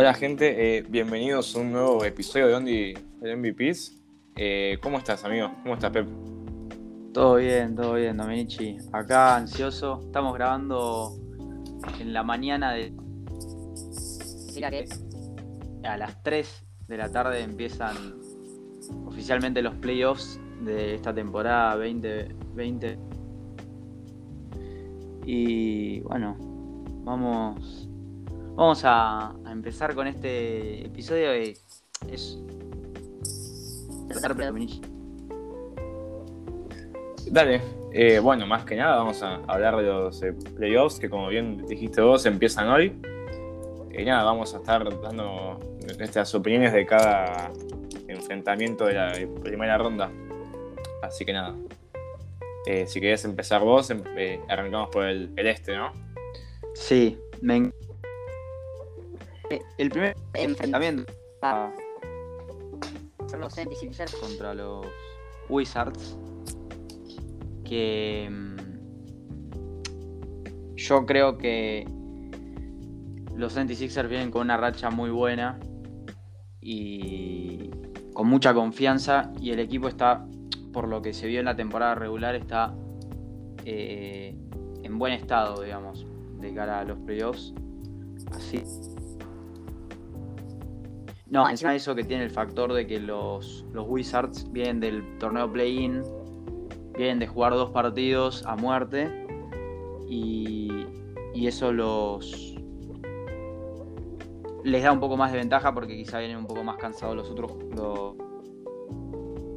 Hola 0.00 0.14
gente, 0.14 0.76
eh, 0.78 0.82
bienvenidos 0.88 1.56
a 1.56 1.58
un 1.58 1.72
nuevo 1.72 2.04
episodio 2.04 2.46
de 2.46 2.54
Only 2.54 2.94
MVPs. 3.20 4.00
Eh, 4.36 4.78
¿Cómo 4.80 4.98
estás, 4.98 5.24
amigo? 5.24 5.50
¿Cómo 5.64 5.74
estás, 5.74 5.90
Pep? 5.90 6.06
Todo 7.12 7.34
bien, 7.34 7.74
todo 7.74 7.94
bien, 7.94 8.16
Dominici. 8.16 8.76
Acá 8.92 9.34
ansioso. 9.34 10.02
Estamos 10.04 10.34
grabando 10.34 11.16
en 11.98 12.12
la 12.12 12.22
mañana 12.22 12.74
de. 12.74 12.94
A 15.82 15.96
las 15.96 16.22
3 16.22 16.64
de 16.86 16.96
la 16.96 17.10
tarde 17.10 17.42
empiezan 17.42 17.96
oficialmente 19.04 19.62
los 19.62 19.74
playoffs 19.74 20.40
de 20.60 20.94
esta 20.94 21.12
temporada 21.12 21.74
2020. 21.74 23.00
Y 25.26 25.98
bueno, 26.02 26.36
vamos, 27.02 27.87
vamos 28.58 28.84
a, 28.84 29.30
a 29.30 29.52
empezar 29.52 29.94
con 29.94 30.06
este 30.08 30.84
episodio. 30.86 31.30
Que 31.30 31.56
es. 32.14 32.38
Dale, 37.30 37.60
eh, 37.92 38.18
bueno, 38.18 38.46
más 38.46 38.64
que 38.64 38.74
nada 38.74 38.96
vamos 38.96 39.22
a 39.22 39.36
hablar 39.46 39.76
de 39.76 39.82
los 39.84 40.22
eh, 40.22 40.32
playoffs 40.56 40.98
que 40.98 41.08
como 41.08 41.28
bien 41.28 41.66
dijiste 41.66 42.00
vos 42.00 42.26
empiezan 42.26 42.68
hoy. 42.68 43.00
Y 43.96 44.04
nada, 44.04 44.24
vamos 44.24 44.54
a 44.54 44.58
estar 44.58 44.84
dando 45.02 45.58
nuestras 45.98 46.34
opiniones 46.34 46.72
de 46.72 46.86
cada 46.86 47.50
enfrentamiento 48.06 48.86
de 48.86 48.94
la 48.94 49.12
primera 49.42 49.76
ronda. 49.78 50.10
Así 51.02 51.24
que 51.24 51.32
nada, 51.32 51.54
eh, 52.66 52.86
si 52.86 53.00
querés 53.00 53.24
empezar 53.24 53.62
vos, 53.62 53.90
em- 53.90 54.02
eh, 54.16 54.40
arrancamos 54.48 54.88
por 54.90 55.04
el, 55.04 55.32
el 55.36 55.46
este, 55.46 55.76
¿no? 55.76 55.92
Sí, 56.74 57.18
me 57.40 57.56
El 59.78 59.90
primer 59.90 60.16
enfrentamiento 60.34 61.12
ah, 61.42 61.72
los 63.38 63.56
76ers. 63.56 64.18
contra 64.20 64.54
los 64.54 64.86
Wizards. 65.48 66.16
Que 67.64 68.28
mm, 68.30 68.56
yo 70.76 71.06
creo 71.06 71.38
que 71.38 71.86
los 73.36 73.56
76ers 73.56 74.08
vienen 74.08 74.30
con 74.30 74.42
una 74.42 74.56
racha 74.56 74.90
muy 74.90 75.10
buena 75.10 75.58
y 76.60 77.70
con 78.12 78.26
mucha 78.28 78.52
confianza 78.54 79.32
y 79.40 79.50
el 79.50 79.60
equipo 79.60 79.88
está, 79.88 80.26
por 80.72 80.88
lo 80.88 81.02
que 81.02 81.12
se 81.12 81.26
vio 81.26 81.38
en 81.38 81.44
la 81.46 81.54
temporada 81.54 81.94
regular, 81.94 82.34
está 82.34 82.74
eh, 83.64 84.34
en 84.82 84.98
buen 84.98 85.12
estado, 85.12 85.62
digamos, 85.62 86.06
de 86.40 86.54
cara 86.54 86.80
a 86.80 86.84
los 86.84 86.98
playoffs. 86.98 87.54
Así. 88.32 88.62
No, 91.30 91.48
encima 91.48 91.72
de 91.72 91.76
eso 91.76 91.94
que 91.94 92.04
tiene 92.04 92.24
el 92.24 92.30
factor 92.30 92.72
de 92.72 92.86
que 92.86 92.98
los, 92.98 93.66
los 93.72 93.86
Wizards 93.86 94.50
vienen 94.50 94.80
del 94.80 95.18
torneo 95.18 95.52
play-in, 95.52 96.02
vienen 96.96 97.18
de 97.18 97.26
jugar 97.26 97.52
dos 97.52 97.70
partidos 97.70 98.44
a 98.46 98.56
muerte 98.56 99.26
y, 100.08 100.86
y 101.34 101.46
eso 101.46 101.72
los 101.72 102.54
les 104.64 104.82
da 104.82 104.92
un 104.92 105.00
poco 105.00 105.16
más 105.16 105.32
de 105.32 105.38
ventaja 105.38 105.72
porque 105.72 105.96
quizá 105.96 106.18
vienen 106.18 106.38
un 106.38 106.46
poco 106.46 106.64
más 106.64 106.76
cansados 106.76 107.16
los 107.16 107.30
otros 107.30 107.52
los, 107.76 108.16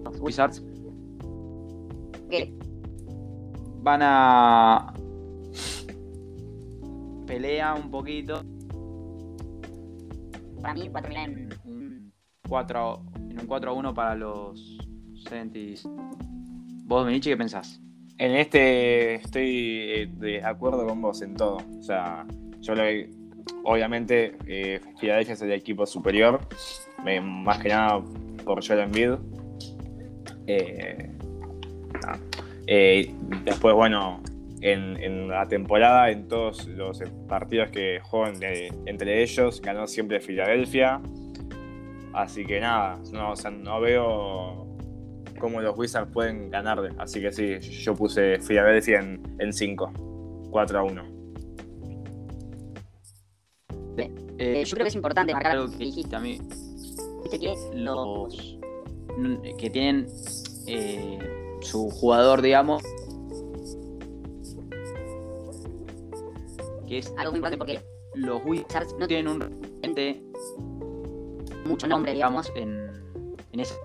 los 0.03 0.19
Wizards 0.19 0.63
¿Qué? 2.29 2.53
van 3.81 4.01
a 4.03 4.93
pelea 7.25 7.73
un 7.73 7.89
poquito 7.89 8.43
Para 10.61 10.75
mí, 10.75 10.87
4 10.89 11.11
en 11.13 11.49
4 12.51 13.01
en 13.29 13.39
un 13.39 13.47
4 13.47 13.71
a 13.71 13.73
1 13.73 13.93
para 13.93 14.13
los 14.13 14.77
70 15.29 15.87
¿Vos, 16.83 17.05
Menichi, 17.05 17.29
qué 17.29 17.37
pensás? 17.37 17.81
En 18.17 18.35
este 18.35 19.15
estoy 19.15 19.79
eh, 19.89 20.09
de 20.17 20.43
acuerdo 20.43 20.85
con 20.85 21.01
vos 21.01 21.21
en 21.21 21.35
todo. 21.35 21.59
O 21.79 21.81
sea, 21.81 22.25
yo 22.59 22.75
lo 22.75 22.83
obviamente 23.63 24.35
eh, 24.45 24.81
Philadelphia 24.99 25.33
es 25.33 25.41
el 25.41 25.53
equipo 25.53 25.85
superior, 25.85 26.41
más 27.23 27.59
que 27.59 27.69
nada 27.69 28.03
por 28.43 28.67
Joel 28.67 28.81
Embiid. 28.81 29.11
Eh, 30.45 31.09
después, 33.45 33.73
bueno, 33.73 34.21
en, 34.59 35.01
en 35.01 35.29
la 35.29 35.47
temporada, 35.47 36.11
en 36.11 36.27
todos 36.27 36.67
los 36.67 37.01
partidos 37.29 37.71
que 37.71 38.01
juegan 38.03 38.35
entre 38.85 39.23
ellos, 39.23 39.61
ganó 39.61 39.87
siempre 39.87 40.19
Filadelfia. 40.19 40.99
Así 42.13 42.45
que 42.45 42.59
nada, 42.59 42.99
no, 43.11 43.31
o 43.31 43.35
sea, 43.35 43.51
no 43.51 43.79
veo 43.79 44.67
cómo 45.39 45.61
los 45.61 45.77
Wizards 45.77 46.11
pueden 46.11 46.49
ganarle. 46.49 46.91
Así 46.97 47.21
que 47.21 47.31
sí, 47.31 47.59
yo 47.59 47.95
puse 47.95 48.39
Philadelphia 48.39 48.99
en 48.99 49.53
5, 49.53 50.49
4 50.51 50.79
a 50.79 50.83
1. 50.83 51.21
Eh, 54.43 54.63
yo 54.65 54.73
creo 54.73 54.85
que 54.85 54.89
es 54.89 54.95
importante 54.95 55.33
marcar 55.33 55.51
algo 55.51 55.65
lo 55.65 55.71
que 55.71 55.85
dijiste. 55.85 56.15
a 56.15 56.19
mí. 56.19 56.41
Viste 57.21 57.39
que 57.39 57.55
los. 57.75 58.57
que 59.59 59.69
tienen 59.69 60.07
eh, 60.65 61.19
su 61.61 61.91
jugador, 61.91 62.41
digamos, 62.41 62.81
que 66.87 66.97
es 66.97 67.13
Algo 67.17 67.31
muy 67.31 67.37
importante 67.37 67.57
porque 67.57 67.79
los 68.15 68.43
Wizards 68.43 68.95
no 68.97 69.07
tienen 69.07 69.27
un 69.27 69.41
mucho 71.65 71.87
nombre, 71.87 72.13
digamos. 72.13 72.51
en, 72.55 72.91
en 73.51 73.59
ese 73.59 73.75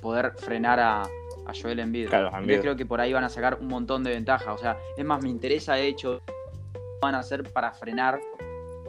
poder 0.00 0.32
frenar 0.36 0.80
a, 0.80 1.02
a 1.02 1.52
Joel 1.60 1.80
Embiid. 1.80 2.08
Claro, 2.08 2.36
Embiid. 2.36 2.60
creo 2.60 2.76
que 2.76 2.86
por 2.86 3.00
ahí 3.00 3.12
van 3.12 3.24
a 3.24 3.28
sacar 3.28 3.58
un 3.60 3.68
montón 3.68 4.02
de 4.04 4.10
ventaja. 4.10 4.52
O 4.52 4.58
sea, 4.58 4.78
es 4.96 5.04
más, 5.04 5.22
me 5.22 5.28
interesa 5.28 5.74
de 5.74 5.88
hecho 5.88 6.22
cómo 6.74 7.00
van 7.02 7.14
a 7.14 7.18
hacer 7.20 7.42
para 7.52 7.72
frenar, 7.72 8.20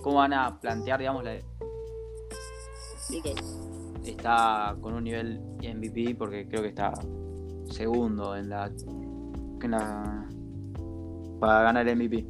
cómo 0.02 0.18
van 0.18 0.34
a 0.34 0.60
plantear, 0.60 1.00
digamos, 1.00 1.24
la, 1.24 1.36
está 4.06 4.76
con 4.82 4.94
un 4.94 5.04
nivel 5.04 5.40
MVP 5.62 6.16
porque 6.16 6.48
creo 6.48 6.62
que 6.62 6.70
está 6.70 6.94
segundo 7.70 8.36
en 8.36 8.50
la, 8.50 8.72
en 9.62 9.72
la 9.72 10.28
para 11.40 11.64
ganar 11.64 11.88
el 11.88 11.96
MVP. 11.98 12.26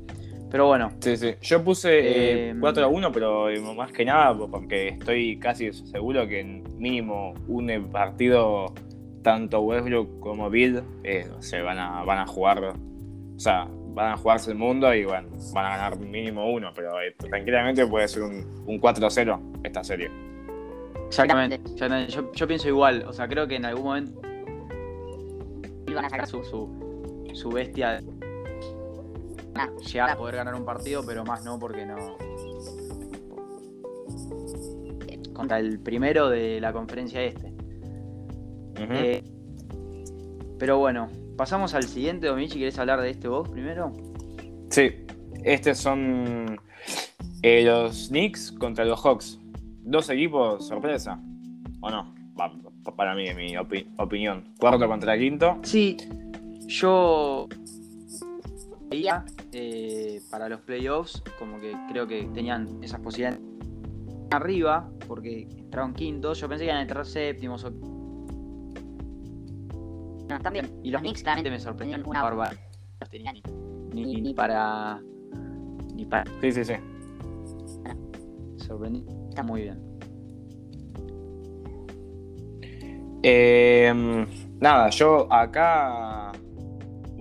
Pero 0.51 0.67
bueno, 0.67 0.91
Sí, 0.99 1.15
sí. 1.15 1.35
Yo 1.41 1.63
puse 1.63 2.49
Eh, 2.49 2.55
4 2.59 2.83
a 2.83 2.87
1, 2.87 3.11
pero 3.13 3.49
eh, 3.49 3.59
más 3.61 3.91
que 3.93 4.03
nada 4.03 4.37
porque 4.37 4.89
estoy 4.89 5.39
casi 5.39 5.71
seguro 5.71 6.27
que 6.27 6.41
en 6.41 6.63
mínimo 6.77 7.33
un 7.47 7.89
partido, 7.89 8.73
tanto 9.23 9.61
Westbrook 9.61 10.19
como 10.19 10.49
Bill 10.49 10.81
eh, 11.03 11.25
se 11.39 11.61
van 11.61 11.79
a, 11.79 12.03
van 12.03 12.19
a 12.19 12.27
jugar. 12.27 12.61
O 12.63 13.39
sea, 13.39 13.67
van 13.93 14.11
a 14.11 14.17
jugarse 14.17 14.51
el 14.51 14.57
mundo 14.57 14.93
y 14.93 15.05
bueno, 15.05 15.29
van 15.53 15.65
a 15.65 15.69
ganar 15.69 15.99
mínimo 15.99 16.51
uno, 16.51 16.71
pero 16.75 16.99
eh, 17.01 17.15
tranquilamente 17.17 17.87
puede 17.87 18.07
ser 18.09 18.23
un, 18.23 18.63
un 18.65 18.81
4-0 18.81 19.39
esta 19.63 19.83
serie. 19.85 20.11
exactamente. 21.07 21.55
exactamente. 21.55 22.11
Yo, 22.11 22.29
yo 22.33 22.47
pienso 22.47 22.67
igual. 22.67 23.05
O 23.07 23.13
sea, 23.13 23.27
creo 23.29 23.47
que 23.47 23.55
en 23.55 23.65
algún 23.65 23.85
momento 23.85 24.21
iban 25.87 26.05
a 26.05 26.09
sacar 26.09 26.27
su, 26.27 26.43
su, 26.43 26.69
su 27.33 27.49
bestia 27.49 28.01
Ah, 29.55 29.69
llegar 29.85 30.09
a 30.11 30.17
poder 30.17 30.35
ganar 30.37 30.55
un 30.55 30.65
partido, 30.65 31.03
pero 31.05 31.25
más 31.25 31.43
no 31.43 31.59
porque 31.59 31.85
no. 31.85 32.17
Contra 35.33 35.59
el 35.59 35.79
primero 35.79 36.29
de 36.29 36.59
la 36.61 36.71
conferencia 36.73 37.21
este. 37.23 37.51
Eh, 38.77 39.23
pero 40.57 40.77
bueno, 40.79 41.09
pasamos 41.37 41.73
al 41.73 41.83
siguiente, 41.83 42.27
Dominici. 42.27 42.59
¿Querés 42.59 42.77
hablar 42.79 43.01
de 43.01 43.09
este 43.09 43.27
vos 43.27 43.47
primero? 43.49 43.91
Sí, 44.69 44.91
estos 45.43 45.77
son 45.77 46.59
eh, 47.41 47.63
los 47.65 48.09
Knicks 48.09 48.51
contra 48.53 48.85
los 48.85 48.99
Hawks. 49.03 49.39
Dos 49.83 50.09
equipos 50.09 50.67
sorpresa, 50.67 51.19
¿o 51.81 51.89
no? 51.89 52.13
Para 52.95 53.15
mí, 53.15 53.27
en 53.27 53.37
mi 53.37 53.53
opi- 53.53 53.87
opinión. 53.97 54.53
Cuarto 54.59 54.87
contra 54.87 55.17
quinto. 55.17 55.57
Sí, 55.63 55.97
yo 56.67 57.47
veía 58.91 59.25
eh, 59.53 60.21
para 60.29 60.47
los 60.49 60.59
playoffs, 60.61 61.23
como 61.39 61.59
que 61.59 61.73
creo 61.89 62.05
que 62.05 62.25
tenían 62.33 62.77
esas 62.83 62.99
posibilidades 62.99 63.39
arriba, 64.31 64.89
porque 65.07 65.43
entraron 65.57 65.93
quintos. 65.93 66.39
Yo 66.39 66.47
pensé 66.49 66.63
que 66.65 66.67
iban 66.67 66.77
a 66.79 66.81
entrar 66.83 67.05
séptimos. 67.05 67.63
o- 67.63 67.71
No, 70.29 70.39
también. 70.41 70.69
Y 70.83 70.91
los 70.91 71.01
Knicks 71.01 71.23
claramente 71.23 71.49
me 71.49 71.59
sorprendieron 71.59 72.07
una 72.07 72.21
barbaridad. 72.23 72.61
Los 72.99 73.09
tenían 73.09 73.35
ni, 73.93 74.05
ni- 74.05 74.21
ni 74.21 74.33
para. 74.33 75.01
Ni 75.95 76.05
para. 76.05 76.23
Sí, 76.41 76.51
sí, 76.51 76.63
sí. 76.65 76.73
Sorprendí. 78.57 79.05
Está 79.29 79.43
muy 79.43 79.61
bien. 79.63 79.79
Eh, 83.23 84.25
nada, 84.59 84.89
yo 84.89 85.31
acá. 85.31 86.20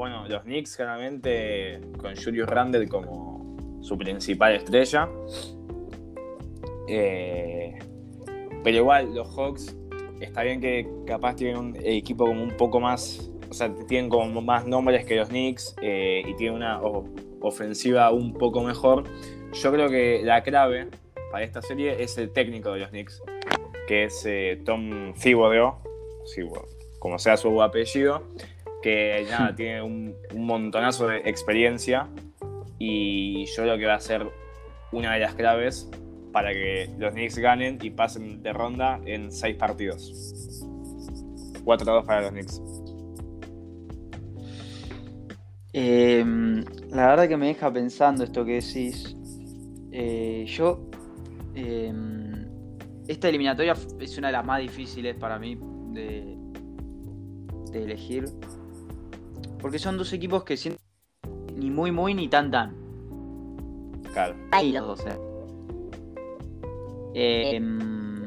Bueno, 0.01 0.27
los 0.27 0.45
Knicks 0.45 0.79
claramente 0.79 1.79
con 1.99 2.17
Julius 2.17 2.49
Randle 2.49 2.89
como 2.89 3.79
su 3.83 3.99
principal 3.99 4.55
estrella. 4.55 5.07
Eh, 6.89 7.79
pero 8.65 8.79
igual, 8.79 9.15
los 9.15 9.29
Hawks, 9.37 9.77
está 10.23 10.43
bien 10.43 10.59
que 10.59 10.89
capaz 11.07 11.37
tienen 11.37 11.59
un 11.59 11.77
equipo 11.85 12.25
como 12.25 12.43
un 12.43 12.57
poco 12.57 12.81
más, 12.81 13.31
o 13.51 13.53
sea, 13.53 13.75
tienen 13.89 14.09
como 14.09 14.41
más 14.41 14.67
nombres 14.67 15.05
que 15.05 15.17
los 15.17 15.29
Knicks 15.29 15.77
eh, 15.83 16.23
y 16.27 16.35
tienen 16.35 16.57
una 16.57 16.81
ofensiva 17.43 18.11
un 18.11 18.33
poco 18.33 18.63
mejor. 18.63 19.05
Yo 19.53 19.71
creo 19.71 19.91
que 19.91 20.23
la 20.25 20.43
clave 20.43 20.89
para 21.31 21.45
esta 21.45 21.61
serie 21.61 22.03
es 22.03 22.17
el 22.17 22.33
técnico 22.33 22.73
de 22.73 22.79
los 22.81 22.89
Knicks, 22.89 23.23
que 23.87 24.05
es 24.05 24.25
eh, 24.25 24.63
Tom 24.65 25.13
Thibodeau, 25.13 25.75
como 27.01 27.19
sea 27.19 27.37
su 27.37 27.61
apellido, 27.61 28.23
que 28.83 29.27
nada, 29.31 29.55
tiene 29.55 29.83
un, 29.83 30.15
un 30.35 30.47
montonazo 30.47 31.07
de 31.09 31.19
experiencia 31.19 32.09
y 32.79 33.45
yo 33.47 33.63
creo 33.63 33.79
que 33.79 33.87
va 33.87 33.95
a 33.95 34.01
ser 34.01 34.27
una 34.93 35.15
de 35.15 35.21
las 35.21 35.35
claves 35.35 35.89
para 36.33 36.53
que 36.53 36.89
los 36.99 37.13
Knicks 37.13 37.39
ganen 37.39 37.79
y 37.83 37.91
pasen 37.91 38.43
de 38.43 38.53
ronda 38.53 39.01
en 39.05 39.31
seis 39.33 39.57
partidos. 39.57 40.65
4-2 41.65 42.05
para 42.07 42.23
los 42.23 42.31
Knicks. 42.31 42.63
Eh, 45.73 46.25
la 46.91 47.07
verdad 47.09 47.29
que 47.29 47.37
me 47.37 47.49
deja 47.49 47.73
pensando 47.73 48.25
esto 48.25 48.45
que 48.45 48.55
decís. 48.55 49.17
Eh, 49.93 50.45
yo. 50.49 50.89
eh, 51.55 51.93
esta 53.09 53.29
eliminatoria 53.29 53.75
es 53.99 54.19
una 54.19 54.29
de 54.29 54.33
las 54.33 54.45
más 54.47 54.61
difíciles 54.61 55.17
para 55.17 55.39
mí 55.39 55.59
de, 55.93 56.37
de 57.73 57.83
elegir. 57.83 58.25
Porque 59.61 59.79
son 59.79 59.97
dos 59.99 60.13
equipos 60.13 60.45
que 60.45 60.57
sienten 60.57 60.83
ni 61.57 61.71
muy 61.71 61.93
muy 61.93 62.15
ni 62.15 62.29
tan 62.29 62.51
tan. 62.51 62.75
Claro. 64.13 64.35
Ahí 64.53 64.73
Los 64.73 64.83
lo. 64.83 64.89
dos, 64.89 65.07
eh. 65.07 65.19
Eh, 67.15 67.57
em, 67.57 68.25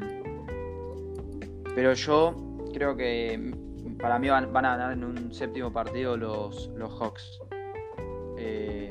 pero 1.74 1.94
yo 1.94 2.34
creo 2.72 2.96
que 2.96 3.52
para 4.00 4.18
mí 4.18 4.28
van, 4.28 4.52
van 4.52 4.64
a 4.66 4.76
ganar 4.76 4.92
en 4.92 5.04
un 5.04 5.32
séptimo 5.32 5.72
partido 5.72 6.16
los, 6.16 6.70
los 6.76 6.90
Hawks. 7.00 7.40
Eh, 8.38 8.90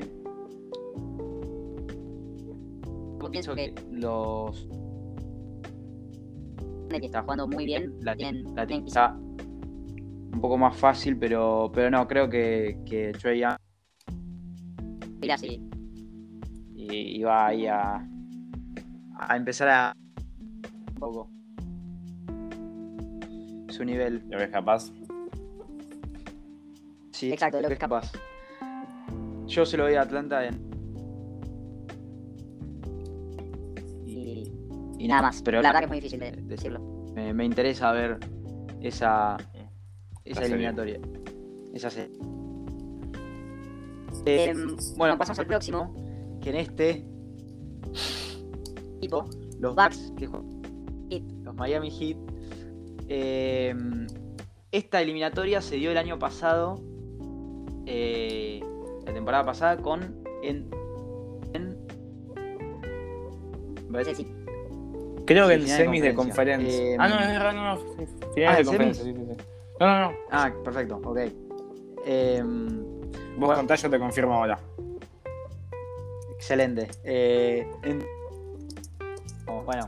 pienso 3.30 3.54
que 3.54 3.74
los 3.90 4.68
que 6.88 7.06
está 7.06 7.22
jugando 7.22 7.48
muy 7.48 7.64
bien. 7.66 7.92
la 8.02 8.14
tienen- 8.14 8.42
tienen 8.44 8.54
la 8.54 8.66
tienen 8.66 8.84
quizá 8.84 9.16
un 10.34 10.40
poco 10.40 10.58
más 10.58 10.76
fácil, 10.76 11.16
pero, 11.16 11.70
pero 11.72 11.90
no, 11.90 12.06
creo 12.06 12.28
que, 12.28 12.78
que 12.86 13.12
Trae 13.12 13.38
Young 13.38 13.56
ir 15.22 15.32
así. 15.32 15.60
y, 16.74 16.92
y 17.18 17.22
va 17.22 17.46
ahí 17.46 17.66
a, 17.66 18.06
a 19.18 19.36
empezar 19.36 19.68
a 19.68 19.96
un 20.88 20.94
poco 20.98 21.30
su 23.70 23.84
nivel. 23.84 24.22
¿Lo 24.28 24.38
ves 24.38 24.50
capaz? 24.50 24.92
Sí, 27.12 27.32
Exacto, 27.32 27.56
lo 27.58 27.62
que 27.62 27.68
que 27.68 27.72
es 27.74 27.78
capaz. 27.80 28.12
Yo 29.46 29.64
se 29.64 29.76
lo 29.76 29.84
doy 29.84 29.94
a 29.94 30.02
Atlanta 30.02 30.44
en- 30.46 30.60
Y, 34.06 34.50
y 34.98 35.08
nada 35.08 35.22
más. 35.22 35.42
Pero 35.42 35.58
la 35.58 35.62
la- 35.62 35.68
verdad 35.68 35.80
que 35.80 35.84
es 35.84 35.90
muy 35.90 35.98
difícil 36.00 36.20
de 36.20 36.32
de- 36.32 36.42
decirlo. 36.42 36.80
me, 37.14 37.32
me 37.32 37.44
interesa 37.44 37.92
ver 37.92 38.18
esa, 38.80 39.36
esa 40.24 40.40
serie. 40.40 40.54
eliminatoria. 40.54 41.00
Esa 41.74 41.90
serie. 41.90 42.16
Eh, 44.26 44.50
Eh, 44.50 44.54
bueno, 44.96 45.18
pasamos 45.18 45.38
al 45.38 45.46
próximo 45.46 45.94
que 46.40 46.50
en 46.50 46.56
este 46.56 47.04
equipo. 48.96 49.28
los 49.60 49.74
Bucks. 49.74 50.12
Que 50.16 50.28
los 51.42 51.54
Miami 51.54 51.90
Heat 51.90 52.16
eh, 53.08 53.74
esta 54.72 55.00
eliminatoria 55.02 55.60
se 55.60 55.76
dio 55.76 55.90
el 55.90 55.98
año 55.98 56.18
pasado 56.18 56.80
eh, 57.86 58.60
la 59.04 59.12
temporada 59.12 59.44
pasada 59.44 59.76
con 59.76 60.24
en, 60.42 60.70
en 61.52 61.76
Sí, 64.04 64.14
sí. 64.16 64.26
Creo 65.26 65.46
que 65.48 65.54
Sí, 65.60 65.60
en 65.60 65.66
final 65.66 65.78
de 65.78 65.84
semis 65.84 66.02
de 66.02 66.14
conferencia. 66.14 66.82
Eh, 66.82 66.96
ah, 66.98 67.08
no, 67.08 67.52
no, 67.52 67.76
no. 67.76 67.80
Finales 68.34 68.48
ah, 68.48 68.54
de 68.54 68.58
¿en 68.60 68.66
conferencia, 68.66 69.04
sí, 69.04 69.12
sí, 69.14 69.18
sí. 69.20 69.53
No, 69.80 69.86
no, 69.86 70.10
no. 70.10 70.16
ah 70.30 70.52
perfecto 70.62 70.96
ok 71.04 71.18
Em, 72.06 72.78
Vos 73.36 73.38
Bueno. 73.38 73.54
contás, 73.56 73.82
yo 73.82 73.88
te 73.90 73.98
confirmo 73.98 74.34
ahora. 74.34 74.58
Excelente. 76.36 76.86
Eh, 77.02 77.66
en- 77.82 78.04
oh, 79.46 79.62
bueno, 79.62 79.86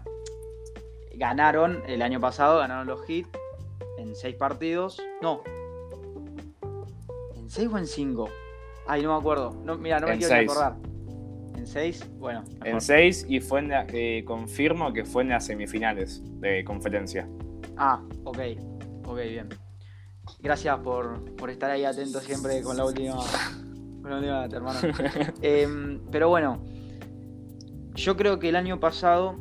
ganaron 1.15 1.83
el 1.87 2.01
año 2.03 2.19
pasado, 2.21 2.59
ganaron 2.59 2.87
los 2.87 3.03
Heat 3.07 3.27
en 3.99 4.15
seis 4.15 4.35
partidos. 4.37 5.01
No. 5.23 5.43
¿En 7.37 7.51
seis 7.51 7.69
o 7.71 7.77
en 7.79 7.87
cinco? 7.87 8.29
Ay, 8.87 9.03
no 9.03 9.13
me 9.13 9.19
acuerdo. 9.21 9.55
No, 9.65 9.77
mira, 9.77 10.01
no 10.01 10.07
me 10.07 10.15
En 10.15 10.19
quiero 10.19 10.35
seis. 10.35 10.51
acordar. 10.51 10.77
¿En 11.57 11.67
seis? 11.67 12.09
Bueno. 12.19 12.43
mejor. 12.53 12.67
En 12.69 12.81
6 12.81 13.27
y 13.29 13.41
fue 13.41 13.61
en 13.61 13.69
la, 13.69 13.87
eh, 13.93 14.25
confirmo 14.27 14.93
que 14.93 15.05
fue 15.05 15.23
en 15.23 15.29
las 15.31 15.45
semifinales 15.47 16.23
de 16.41 16.65
conferencia. 16.65 17.29
Ah, 17.77 18.01
ok. 18.25 18.39
Ok, 19.07 19.17
bien. 19.19 19.49
Gracias 20.41 20.79
por, 20.81 21.35
por 21.37 21.51
estar 21.51 21.71
ahí 21.71 21.85
atento 21.85 22.21
siempre 22.21 22.63
con 22.63 22.77
la 22.77 22.85
última. 22.85 23.17
Con 24.03 24.11
la 24.11 24.17
última 24.17 24.41
data, 24.41 24.57
hermano. 24.57 24.79
Em, 25.43 26.01
pero 26.11 26.29
bueno, 26.29 26.61
yo 27.95 28.17
creo 28.17 28.39
que 28.39 28.49
el 28.49 28.57
año 28.57 28.79
pasado, 28.79 29.37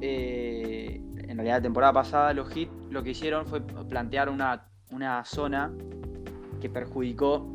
eh, 0.00 1.00
en 1.16 1.36
realidad 1.36 1.56
la 1.56 1.62
temporada 1.62 1.92
pasada, 1.92 2.32
los 2.32 2.48
Heat 2.52 2.68
lo 2.90 3.02
que 3.02 3.10
hicieron 3.10 3.46
fue 3.46 3.60
plantear 3.60 4.28
una, 4.28 4.66
una 4.90 5.24
zona 5.24 5.72
que 6.60 6.68
perjudicó 6.68 7.46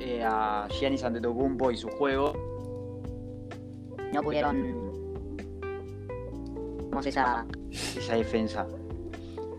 eh, 0.00 0.22
a 0.24 0.68
Giannis 0.70 1.04
Antetokounmpo 1.04 1.70
y 1.70 1.76
su 1.76 1.88
juego. 1.88 2.32
No 4.12 4.22
pudieron. 4.22 4.86
¿Cómo 6.90 7.02
se 7.02 7.10
llama? 7.10 7.46
esa 7.70 8.14
defensa. 8.14 8.66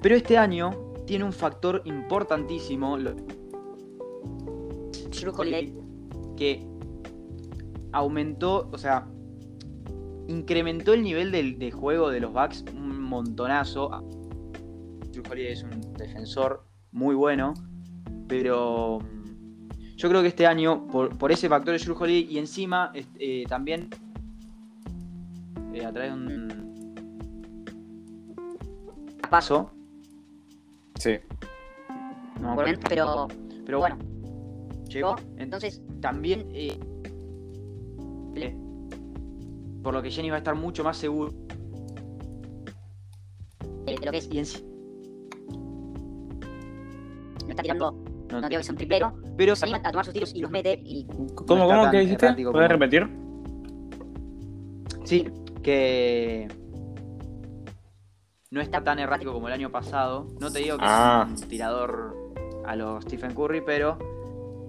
Pero 0.01 0.15
este 0.15 0.37
año 0.37 0.86
tiene 1.07 1.23
un 1.25 1.33
factor 1.33 1.81
importantísimo 1.85 2.97
lo- 2.97 3.15
que 6.35 6.63
aumentó, 7.91 8.69
o 8.71 8.77
sea, 8.77 9.07
incrementó 10.27 10.93
el 10.93 11.01
nivel 11.01 11.31
del, 11.31 11.57
de 11.57 11.71
juego 11.71 12.09
de 12.09 12.19
los 12.19 12.31
Bucks 12.33 12.63
un 12.75 13.01
montonazo. 13.01 13.89
Drew 15.11 15.23
Holiday 15.31 15.53
es 15.53 15.63
un 15.63 15.93
defensor 15.93 16.63
muy 16.91 17.15
bueno, 17.15 17.53
pero 18.27 18.99
mm, 18.99 19.95
yo 19.95 20.09
creo 20.09 20.21
que 20.21 20.27
este 20.27 20.45
año, 20.45 20.85
por, 20.87 21.17
por 21.17 21.31
ese 21.31 21.49
factor 21.49 21.73
de 21.77 21.83
Drew 21.83 21.95
Holiday 21.97 22.27
y 22.31 22.37
encima 22.37 22.91
eh, 22.93 23.45
también 23.47 23.89
eh, 25.73 25.85
a 25.85 25.91
través 25.91 26.11
de 26.11 26.17
un 26.17 26.47
paso, 29.29 29.71
Sí. 30.99 31.17
no 32.39 32.49
me 32.49 32.55
Por 32.55 32.65
acuerdo, 32.65 32.65
momento, 32.65 32.85
pero, 32.89 33.27
pero 33.65 33.79
bueno, 33.79 33.97
llegó. 34.87 35.15
entonces, 35.37 35.81
También, 36.01 36.47
eh, 36.53 36.77
por 39.83 39.93
lo 39.93 40.01
que 40.03 40.11
Jenny 40.11 40.29
va 40.29 40.35
a 40.35 40.39
estar 40.39 40.53
mucho 40.55 40.83
más 40.83 40.97
seguro. 40.97 41.31
de 43.85 43.95
lo 44.05 44.11
que 44.11 44.17
es, 44.17 44.29
Y 44.31 44.37
en 44.39 44.45
sí- 44.45 44.63
no 47.45 47.49
está 47.49 47.63
tirando, 47.63 47.91
no- 48.31 48.41
no 48.41 48.49
digo 48.49 48.59
que 48.59 48.63
es 48.63 48.69
un 48.69 48.75
triplero, 48.75 49.13
pero 49.37 49.55
se 49.55 49.65
anima 49.65 49.79
a 49.83 49.91
tomar 49.91 50.03
sus 50.05 50.13
tiros 50.13 50.35
y 50.35 50.41
los 50.41 50.51
mete 50.51 50.79
y 50.83 51.05
¿Cómo, 51.35 51.67
cómo 51.67 51.89
que 51.91 51.99
dijiste? 52.01 52.27
¿Puedes 52.33 52.45
como- 52.45 52.59
repetir? 52.67 53.07
sí, 55.05 55.25
que 55.63 56.47
no 58.51 58.61
está 58.61 58.83
tan 58.83 58.99
errático 58.99 59.33
como 59.33 59.47
el 59.47 59.53
año 59.53 59.69
pasado. 59.71 60.27
No 60.39 60.51
te 60.51 60.59
digo 60.59 60.77
que 60.77 60.85
Ah. 60.85 61.27
es 61.33 61.41
un 61.41 61.47
tirador 61.49 62.15
a 62.65 62.75
los 62.75 63.03
Stephen 63.03 63.33
Curry, 63.33 63.61
pero 63.61 63.97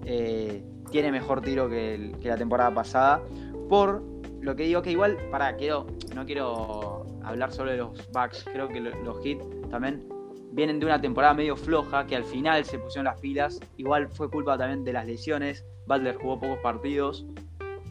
eh, 0.05 0.63
tiene 0.91 1.11
mejor 1.11 1.41
tiro 1.41 1.69
que, 1.69 1.95
el- 1.95 2.17
que 2.19 2.29
la 2.29 2.37
temporada 2.37 2.73
pasada. 2.73 3.21
Por 3.69 4.01
lo 4.41 4.55
que 4.55 4.63
digo 4.63 4.81
que 4.81 4.91
igual, 4.91 5.17
para, 5.31 5.55
quiero, 5.55 5.85
no 6.15 6.25
quiero 6.25 7.05
hablar 7.23 7.51
solo 7.51 7.71
de 7.71 7.77
los 7.77 8.09
Bucks, 8.11 8.45
creo 8.51 8.67
que 8.67 8.79
lo- 8.79 8.95
los 9.03 9.21
Heat 9.23 9.39
también 9.69 10.07
vienen 10.51 10.79
de 10.79 10.85
una 10.87 10.99
temporada 10.99 11.33
medio 11.33 11.55
floja, 11.55 12.05
que 12.07 12.15
al 12.15 12.23
final 12.23 12.65
se 12.65 12.79
pusieron 12.79 13.05
las 13.05 13.19
pilas. 13.19 13.59
Igual 13.77 14.07
fue 14.09 14.29
culpa 14.29 14.57
también 14.57 14.83
de 14.83 14.93
las 14.93 15.05
lesiones. 15.05 15.63
Butler 15.85 16.15
jugó 16.15 16.39
pocos 16.39 16.57
partidos. 16.59 17.25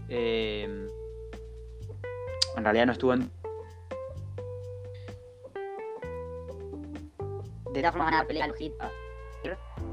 Eh, 0.08 0.86
en 2.56 2.64
realidad 2.64 2.86
no 2.86 2.92
estuvo 2.92 3.12
en. 3.14 3.30
De 7.78 7.82
todas 7.82 7.92
formas 7.92 8.06
van 8.06 8.14
a 8.14 8.16
dar 8.18 8.26
pelea 8.26 8.44
a 8.44 8.48
los 8.48 8.60
hits. 8.60 8.74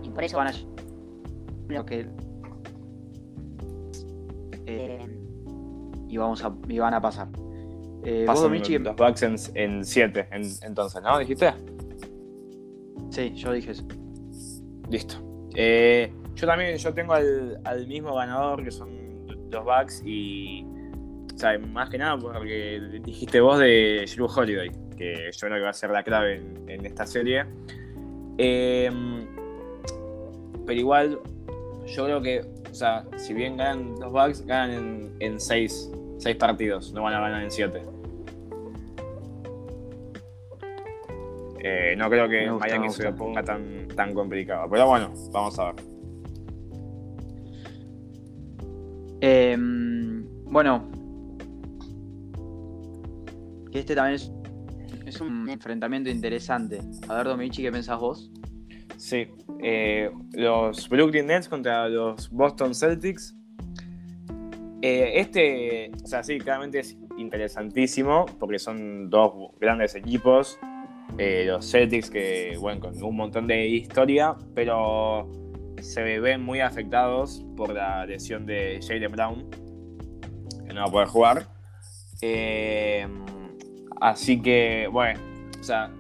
Y 0.04 0.10
por 0.10 0.24
eso 0.24 0.38
Van 0.38 0.48
a. 0.48 0.54
lo 1.70 1.86
que- 1.86 2.00
eh, 4.66 5.00
eh, 5.02 5.08
y, 6.08 6.18
vamos 6.18 6.44
a, 6.44 6.54
y 6.68 6.80
van 6.80 6.94
a 6.94 7.02
pasar. 7.02 7.28
Eh, 8.04 8.24
Pasan 8.28 8.44
Domichi, 8.44 8.78
los 8.78 8.96
Bucks 8.96 9.24
en 9.24 9.84
7, 9.84 10.28
entonces, 10.62 11.02
¿no? 11.02 11.18
¿Dijiste? 11.18 11.54
Sí, 13.10 13.34
yo 13.36 13.52
dije 13.52 13.72
eso. 13.72 13.84
Listo. 14.90 15.16
Eh, 15.56 16.12
yo 16.36 16.46
también, 16.48 16.78
yo 16.78 16.94
tengo 16.94 17.14
al, 17.14 17.60
al 17.64 17.88
mismo 17.88 18.14
ganador 18.16 18.64
que 18.64 18.72
son 18.72 18.90
los 19.50 19.64
Bucks 19.64 20.04
y. 20.06 20.66
O 21.34 21.38
sea, 21.38 21.58
más 21.60 21.90
que 21.90 21.98
nada 21.98 22.18
porque 22.18 22.80
dijiste 23.04 23.42
vos 23.42 23.60
de 23.60 24.06
Drew 24.16 24.28
Holiday, 24.28 24.72
que 24.96 25.30
yo 25.32 25.48
creo 25.48 25.58
que 25.58 25.64
va 25.64 25.70
a 25.70 25.74
ser 25.74 25.90
la 25.90 26.04
clave 26.04 26.36
en, 26.36 26.70
en 26.70 26.86
esta 26.86 27.06
serie. 27.06 27.46
Eh, 28.38 28.92
pero 30.66 30.80
igual, 30.80 31.20
yo 31.86 32.06
creo 32.06 32.22
que, 32.22 32.42
o 32.70 32.74
sea, 32.74 33.06
si 33.18 33.34
bien 33.34 33.58
ganan 33.58 33.96
los 34.00 34.12
Bucks, 34.12 34.46
ganan 34.46 35.12
en 35.20 35.40
6 35.40 35.92
partidos, 36.40 36.92
no 36.94 37.04
van 37.04 37.14
a 37.14 37.22
ganar 37.22 37.44
en 37.44 37.52
7. 37.52 37.82
Eh, 41.68 41.96
no 41.98 42.10
creo 42.10 42.30
que 42.30 42.50
gusta, 42.50 42.68
Miami 42.68 42.90
se 42.92 43.04
lo 43.04 43.16
ponga 43.16 43.44
tan, 43.44 43.88
tan 43.96 44.14
complicado. 44.14 44.68
Pero 44.70 44.88
bueno, 44.88 45.12
vamos 45.32 45.58
a 45.58 45.72
ver. 45.72 45.76
Eh, 49.22 49.58
bueno, 50.46 50.88
que 53.72 53.80
este 53.80 53.96
también 53.96 54.16
es, 54.16 54.32
es 55.16 55.22
un 55.22 55.50
enfrentamiento 55.50 56.10
interesante. 56.10 56.80
A 57.08 57.16
ver, 57.16 57.28
Domichi, 57.28 57.62
¿qué 57.62 57.72
pensás 57.72 58.00
vos? 58.00 58.30
Sí, 58.98 59.28
eh, 59.62 60.12
los 60.34 60.90
Brooklyn 60.90 61.28
Nets 61.28 61.48
contra 61.48 61.88
los 61.88 62.30
Boston 62.30 62.76
Celtics. 62.76 63.34
Eh, 64.82 65.14
este, 65.16 65.92
o 66.04 66.08
sea, 66.08 66.22
sí, 66.22 66.38
claramente 66.38 66.80
es 66.80 66.98
interesantísimo 67.18 68.26
porque 68.40 68.60
son 68.60 69.10
dos 69.10 69.52
grandes 69.60 69.96
equipos. 69.96 70.60
Eh, 71.18 71.46
los 71.48 71.70
Celtics 71.72 72.10
que, 72.10 72.58
bueno, 72.60 72.82
con 72.82 73.02
un 73.02 73.16
montón 73.16 73.48
de 73.48 73.68
historia, 73.68 74.36
pero 74.54 75.32
se 75.80 76.20
ven 76.20 76.42
muy 76.44 76.60
afectados 76.60 77.46
por 77.56 77.74
la 77.74 78.06
lesión 78.06 78.46
de 78.46 78.82
Jalen 78.86 79.12
Brown, 79.14 79.50
que 80.68 80.74
no 80.74 80.82
va 80.82 80.88
a 80.88 80.92
poder 80.92 81.08
jugar. 81.08 81.48
Eh, 82.22 83.08
así 84.02 84.42
que, 84.42 84.88
bueno, 84.92 85.20
o 85.60 85.64
sea, 85.64 85.92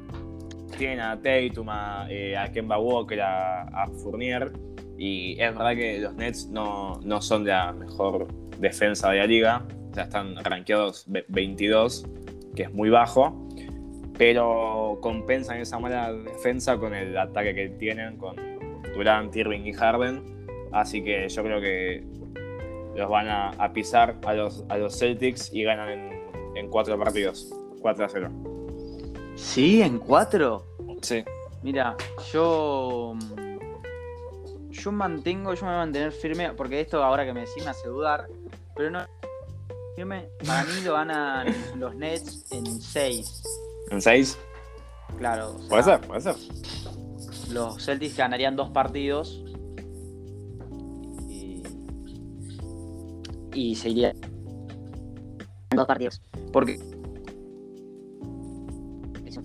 tienen 0.77 0.99
a 0.99 1.19
Tatum, 1.21 1.69
a, 1.69 2.07
eh, 2.09 2.37
a 2.37 2.51
Kemba 2.51 2.77
Walker, 2.79 3.21
a, 3.21 3.87
Fournier. 4.03 4.51
Y 4.97 5.33
es 5.41 5.53
verdad 5.53 5.75
que 5.75 5.99
los 5.99 6.13
Nets 6.15 6.47
no, 6.47 6.99
no 7.03 7.21
son 7.21 7.45
la 7.45 7.73
mejor 7.73 8.27
defensa 8.59 9.11
de 9.11 9.19
la 9.19 9.27
liga. 9.27 9.65
O 9.91 9.93
sea, 9.93 10.03
están 10.03 10.35
rankeados 10.43 11.05
ve- 11.07 11.25
22, 11.27 12.05
que 12.55 12.63
es 12.63 12.73
muy 12.73 12.89
bajo. 12.89 13.47
Pero 14.17 14.97
compensan 15.01 15.59
esa 15.59 15.77
mala 15.79 16.13
defensa 16.13 16.77
con 16.77 16.93
el 16.93 17.17
ataque 17.17 17.53
que 17.53 17.69
tienen 17.69 18.17
con 18.17 18.35
Durant, 18.95 19.35
Irving 19.35 19.65
y 19.65 19.73
Harden. 19.73 20.23
Así 20.71 21.03
que 21.03 21.27
yo 21.27 21.43
creo 21.43 21.59
que 21.59 22.05
los 22.95 23.09
van 23.09 23.27
a, 23.27 23.49
a 23.49 23.73
pisar 23.73 24.15
a 24.25 24.33
los, 24.33 24.63
a 24.69 24.77
los 24.77 24.97
Celtics 24.97 25.53
y 25.53 25.63
ganan 25.63 25.89
en, 25.89 26.09
en 26.55 26.69
cuatro 26.69 26.97
partidos. 26.97 27.53
4 27.85 28.03
a 28.03 28.09
0. 28.09 28.29
¿Sí? 29.35 29.79
¿En 29.83 29.99
cuatro? 29.99 30.65
Sí. 31.03 31.23
Mira, 31.61 31.95
yo. 32.33 33.13
mm, 33.15 34.71
Yo 34.71 34.91
mantengo, 34.91 35.53
yo 35.53 35.61
me 35.61 35.67
voy 35.67 35.75
a 35.75 35.79
mantener 35.81 36.11
firme, 36.11 36.51
porque 36.53 36.81
esto 36.81 37.03
ahora 37.03 37.25
que 37.25 37.31
me 37.33 37.41
decís 37.41 37.63
me 37.63 37.69
hace 37.69 37.87
dudar, 37.87 38.25
pero 38.75 38.89
no. 38.89 39.05
Firme, 39.95 40.29
para 40.47 40.63
mí 40.63 40.81
lo 40.83 40.93
ganan 40.93 41.47
los 41.77 41.93
Nets 41.95 42.51
en 42.51 42.65
6. 42.65 43.43
¿En 43.91 44.01
6? 44.01 44.35
Claro. 45.19 45.55
o 45.55 45.59
sea, 45.59 45.67
Puede 45.69 45.83
ser, 45.83 46.01
puede 46.01 46.21
ser. 46.21 46.35
Los 47.53 47.85
Celtics 47.85 48.17
ganarían 48.17 48.55
dos 48.55 48.71
partidos. 48.71 49.43
Y. 51.29 51.61
Y 53.53 53.75
se 53.75 53.89
iría. 53.91 54.15
Dos 55.69 55.85
partidos. 55.85 56.19
Porque 56.51 56.79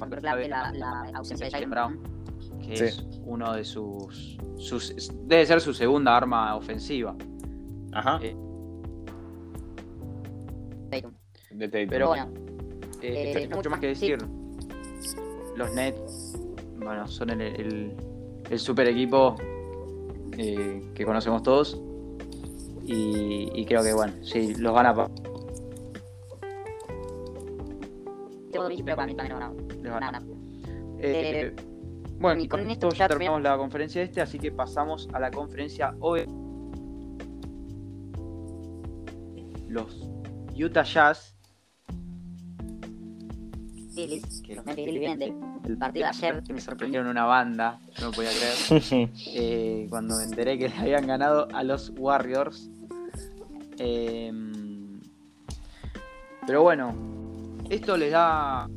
factor 0.01 0.21
clave 0.21 0.49
la, 0.49 0.73
la 0.73 1.11
ausencia 1.15 1.47
de 1.47 1.53
Jalen 1.53 1.71
Brown, 1.71 2.01
que 2.67 2.77
Sí. 2.77 2.85
es 2.85 3.07
uno 3.25 3.53
de 3.55 3.65
sus, 3.65 4.39
sus. 4.57 4.95
Debe 5.29 5.47
ser 5.47 5.61
su 5.61 5.73
segunda 5.73 6.17
arma 6.17 6.57
ofensiva. 6.57 7.15
Ajá. 7.93 8.19
Eh. 8.23 8.35
De 11.53 11.69
Tatum. 11.69 11.89
pero 11.89 12.09
Bueno, 12.09 12.29
Eh, 13.03 13.33
Eh, 13.45 13.49
mucho 13.55 13.71
más 13.71 13.81
que 13.81 13.87
decir. 13.89 14.19
Los 15.57 15.73
Nets, 15.75 16.39
bueno, 16.79 17.07
son 17.09 17.31
el, 17.31 17.41
el- 17.41 17.93
el 18.51 18.59
super 18.59 18.87
equipo 18.89 19.37
eh, 20.37 20.83
que 20.95 21.05
conocemos 21.05 21.43
todos. 21.43 21.81
Y, 22.85 23.51
y 23.55 23.65
creo 23.67 23.83
que, 23.83 23.93
bueno, 23.95 24.13
sí, 24.23 24.55
los 24.57 24.73
van 24.75 24.87
a, 24.87 25.09
pero 28.69 28.97
para 28.97 29.07
mí 29.07 29.15
también 29.15 29.39
ganado. 29.39 29.57
les 29.83 29.93
a- 29.93 30.01
Nada. 30.01 30.23
Eh, 30.99 31.55
bueno, 32.19 32.43
y 32.43 32.49
con 32.49 32.61
con 32.61 32.71
esto 32.71 32.89
esto 32.89 32.99
ya 32.99 33.09
terminamos 33.09 33.41
la 33.43 33.57
conferencia 33.57 34.03
este, 34.03 34.21
así 34.21 34.39
que 34.39 34.53
pasamos 34.53 35.09
a 35.13 35.21
la 35.21 35.31
conferencia 35.31 35.95
oeste. 36.01 36.33
Los 39.69 40.07
Utah 40.55 40.83
Jazz, 40.83 41.35
Phillies, 43.95 44.43
que 44.45 44.55
los 44.57 44.65
vienen 44.65 45.19
del 45.19 45.79
partido 45.79 46.05
de 46.05 46.11
ayer, 46.11 46.43
que 46.43 46.53
me 46.53 46.61
sorprendieron 46.61 47.09
una 47.09 47.25
banda, 47.25 47.81
no 48.01 48.07
lo 48.07 48.13
podía 48.13 48.31
creer. 48.31 49.11
eh, 49.29 49.87
cuando 49.89 50.17
me 50.17 50.25
enteré 50.25 50.59
que 50.59 50.69
le 50.69 50.75
habían 50.77 51.07
ganado 51.07 51.49
a 51.55 51.63
los 51.63 51.93
Warriors. 51.97 52.69
Eh, 53.79 54.33
pero 56.47 56.63
bueno, 56.63 56.95
esto 57.71 57.97
les 57.97 58.13
da 58.13 58.69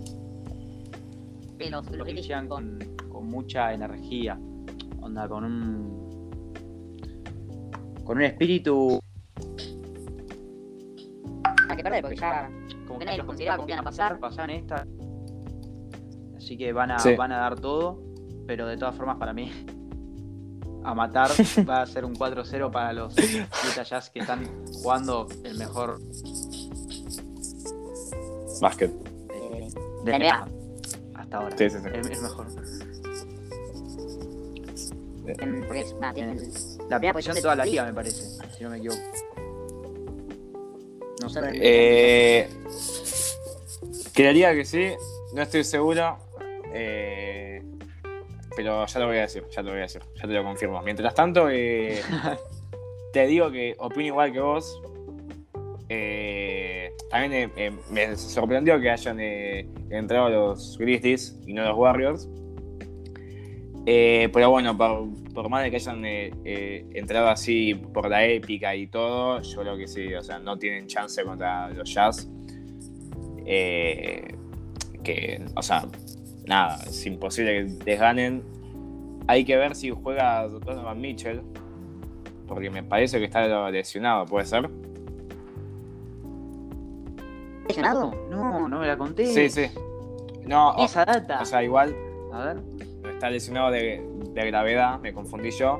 Que 1.57 1.69
los, 1.69 1.85
llegan 1.91 2.47
con 2.47 2.79
con, 3.09 3.27
mucha 3.27 3.73
energía, 3.73 4.39
onda 5.01 5.27
con 5.27 5.43
un 5.43 6.03
con 8.05 8.17
un 8.17 8.23
espíritu 8.23 8.99
a 11.69 11.75
que 11.75 11.83
perder, 11.83 12.01
porque 12.01 12.17
ya 12.17 12.49
como 12.87 12.99
nadie 12.99 13.17
los 13.17 13.25
consideraba 13.25 13.57
como 13.57 13.67
que 13.67 13.73
iban 13.73 13.79
a 13.79 13.83
pasar. 13.83 14.19
pasan 14.19 14.49
esta, 14.49 14.85
así 16.37 16.57
que 16.57 16.73
van 16.73 16.91
a 16.91 16.99
Sí. 16.99 17.15
van 17.15 17.31
a 17.31 17.37
dar 17.37 17.59
todo, 17.59 17.99
pero 18.45 18.67
de 18.67 18.77
todas 18.77 18.95
formas 18.95 19.17
para 19.17 19.33
mí 19.33 19.51
a 20.83 20.93
matar 20.93 21.29
va 21.69 21.81
a 21.81 21.85
ser 21.85 22.05
un 22.05 22.13
4-0 22.15 22.71
para 22.71 22.93
los 22.93 23.15
Utah 23.17 23.83
Jazz 23.83 24.09
que 24.09 24.19
están 24.19 24.45
jugando 24.73 25.27
el 25.43 25.57
mejor 25.57 25.99
Básquet. 28.63 28.91
eh, 28.91 29.67
de 30.05 30.11
La 30.11 30.17
NBA. 30.17 30.47
hasta 31.15 31.37
ahora. 31.37 31.57
Sí, 31.57 31.69
sí, 31.69 31.77
sí. 31.79 31.87
El 31.93 32.21
mejor. 32.21 32.47
en- 35.25 35.63
porque 35.65 35.79
es, 35.81 35.93
nada, 35.95 36.13
tienen 36.13 36.37
el- 36.37 36.51
La 36.89 36.97
Primera 36.97 37.13
posición 37.13 37.35
de 37.35 37.39
de 37.39 37.41
toda 37.43 37.55
la 37.55 37.63
la 37.65 37.69
liga, 37.71 37.85
me 37.85 37.93
parece, 37.93 38.21
si 38.57 38.63
no 38.63 38.69
me 38.69 38.77
equivoco. 38.77 38.99
No 41.21 41.29
sé. 41.29 41.39
Eh, 41.53 42.49
creería 44.13 44.53
que 44.53 44.65
sí, 44.65 44.91
no 45.33 45.41
estoy 45.41 45.63
seguro. 45.63 46.17
eh, 46.75 47.61
pero 48.55 48.85
ya 48.85 48.99
lo 48.99 49.07
voy 49.07 49.17
a 49.17 49.21
decir, 49.21 49.43
ya 49.49 49.57
te 49.57 49.63
lo 49.63 49.69
voy 49.71 49.79
a 49.79 49.83
decir, 49.83 50.01
ya 50.15 50.21
te 50.21 50.27
lo 50.33 50.43
confirmo. 50.43 50.81
Mientras 50.83 51.13
tanto, 51.15 51.49
eh, 51.49 52.01
te 53.13 53.25
digo 53.27 53.51
que 53.51 53.75
opino 53.79 54.07
igual 54.07 54.31
que 54.33 54.39
vos. 54.39 54.81
Eh, 55.89 56.42
también 57.13 57.33
eh, 57.33 57.49
eh, 57.57 57.71
me 57.91 58.17
sorprendió 58.17 58.81
que 58.81 58.89
hayan 58.89 59.19
eh, 59.19 59.67
entrado 59.91 60.29
los 60.29 60.79
Grizzlies 60.79 61.39
y 61.45 61.53
no 61.53 61.63
los 61.63 61.77
Warriors. 61.77 62.27
Eh, 63.85 64.29
pero 64.33 64.49
bueno, 64.49 64.75
por, 64.75 65.09
por 65.31 65.47
más 65.47 65.63
de 65.63 65.69
que 65.69 65.75
hayan 65.75 66.03
entrado 66.03 67.27
así 67.27 67.75
por 67.75 68.09
la 68.09 68.25
épica 68.25 68.75
y 68.75 68.87
todo, 68.87 69.43
yo 69.43 69.61
creo 69.61 69.77
que 69.77 69.87
sí, 69.87 70.11
o 70.15 70.23
sea, 70.23 70.39
no 70.39 70.57
tienen 70.57 70.87
chance 70.87 71.23
contra 71.23 71.69
los 71.69 71.93
Jazz. 71.93 72.27
Que, 73.45 74.35
o 75.55 75.61
sea, 75.61 75.85
nada, 76.47 76.79
es 76.87 77.05
imposible 77.05 77.53
que 77.53 77.85
les 77.85 77.99
ganen. 77.99 78.41
Hay 79.27 79.45
que 79.45 79.55
ver 79.55 79.75
si 79.75 79.91
juega 79.91 80.47
Donovan 80.47 80.99
Mitchell, 80.99 81.43
porque 82.47 82.71
me 82.71 82.81
parece 82.81 83.19
que 83.19 83.25
está 83.25 83.69
lesionado, 83.69 84.25
¿puede 84.25 84.47
ser? 84.47 84.67
Lesionado. 87.77 88.11
No, 88.29 88.67
no 88.67 88.79
me 88.79 88.87
la 88.87 88.97
conté. 88.97 89.25
Sí, 89.27 89.49
sí. 89.49 89.69
No, 90.45 90.71
o, 90.71 90.85
Esa 90.85 91.05
data. 91.05 91.39
o 91.41 91.45
sea, 91.45 91.63
igual 91.63 91.95
A 92.33 92.45
ver. 92.45 92.57
está 93.13 93.29
lesionado 93.29 93.71
de, 93.71 94.05
de 94.33 94.45
gravedad, 94.47 94.99
me 94.99 95.13
confundí 95.13 95.51
yo. 95.51 95.79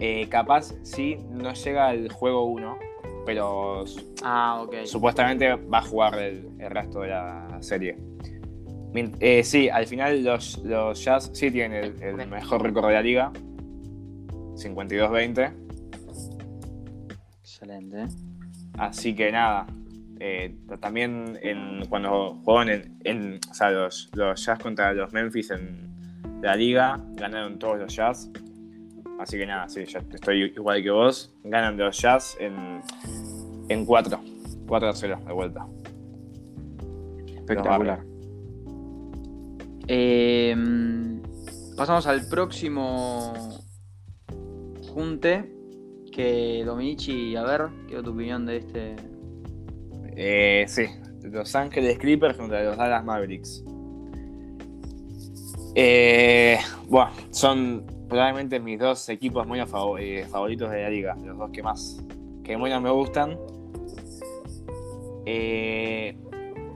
Eh, 0.00 0.26
capaz 0.30 0.74
sí 0.82 1.18
no 1.30 1.52
llega 1.52 1.88
al 1.88 2.10
juego 2.10 2.44
1, 2.46 2.78
pero 3.26 3.84
Ah, 4.22 4.62
ok. 4.62 4.84
supuestamente 4.84 5.54
va 5.54 5.78
a 5.78 5.82
jugar 5.82 6.18
el, 6.18 6.48
el 6.58 6.70
resto 6.70 7.00
de 7.00 7.08
la 7.08 7.58
serie. 7.60 7.96
Eh, 9.20 9.44
sí, 9.44 9.68
al 9.68 9.86
final 9.86 10.24
los, 10.24 10.58
los 10.64 11.04
Jazz 11.04 11.30
sí 11.32 11.50
tienen 11.50 11.84
el, 12.02 12.02
el 12.20 12.26
mejor 12.28 12.62
récord 12.62 12.88
de 12.88 12.94
la 12.94 13.02
liga. 13.02 13.32
52-20. 14.56 15.52
Excelente. 17.42 18.06
Así 18.78 19.14
que 19.14 19.30
nada. 19.30 19.66
Eh, 20.20 20.54
también 20.80 21.38
en, 21.42 21.86
cuando 21.88 22.34
jugaban 22.44 22.68
en, 22.68 22.98
en- 23.04 23.40
o 23.50 23.54
sea, 23.54 23.70
los, 23.70 24.10
los 24.14 24.44
Jazz 24.44 24.58
contra 24.58 24.92
los 24.92 25.12
Memphis 25.12 25.50
en 25.50 25.90
la 26.42 26.54
liga, 26.56 27.02
ganaron 27.14 27.58
todos 27.58 27.78
los 27.78 27.94
Jazz. 27.94 28.30
Así 29.18 29.36
que 29.36 29.46
nada, 29.46 29.68
sí, 29.68 29.84
ya 29.84 29.98
estoy 29.98 30.44
igual 30.56 30.82
que 30.82 30.90
vos. 30.90 31.34
Ganan 31.44 31.76
los 31.76 31.98
Jazz 32.00 32.36
en, 32.40 32.80
en 33.68 33.84
4. 33.84 34.20
4 34.66 34.88
a 34.88 34.92
0 34.94 35.20
de 35.26 35.32
vuelta. 35.32 35.66
Espectacular. 37.36 38.00
Eh, 39.88 40.54
pasamos 41.76 42.06
al 42.06 42.26
próximo 42.28 43.34
junte. 44.88 45.56
Que 46.12 46.64
Dominici, 46.64 47.36
a 47.36 47.42
ver, 47.44 47.68
quiero 47.86 48.02
tu 48.02 48.10
opinión 48.10 48.44
de 48.46 48.56
este. 48.56 48.96
Eh, 50.22 50.66
sí, 50.68 50.84
Los 51.22 51.54
Ángeles 51.54 51.96
Clippers 51.96 52.36
contra 52.36 52.62
los 52.62 52.76
Dallas 52.76 53.02
Mavericks. 53.02 53.64
Eh, 55.74 56.58
bueno, 56.88 57.10
son 57.30 57.86
probablemente 58.06 58.60
mis 58.60 58.78
dos 58.78 59.08
equipos 59.08 59.46
muy 59.46 59.60
eh, 59.60 60.26
favoritos 60.26 60.70
de 60.70 60.82
la 60.82 60.90
liga, 60.90 61.16
los 61.24 61.38
dos 61.38 61.50
que 61.50 61.62
más 61.62 62.04
que 62.44 62.54
me 62.54 62.90
gustan. 62.90 63.38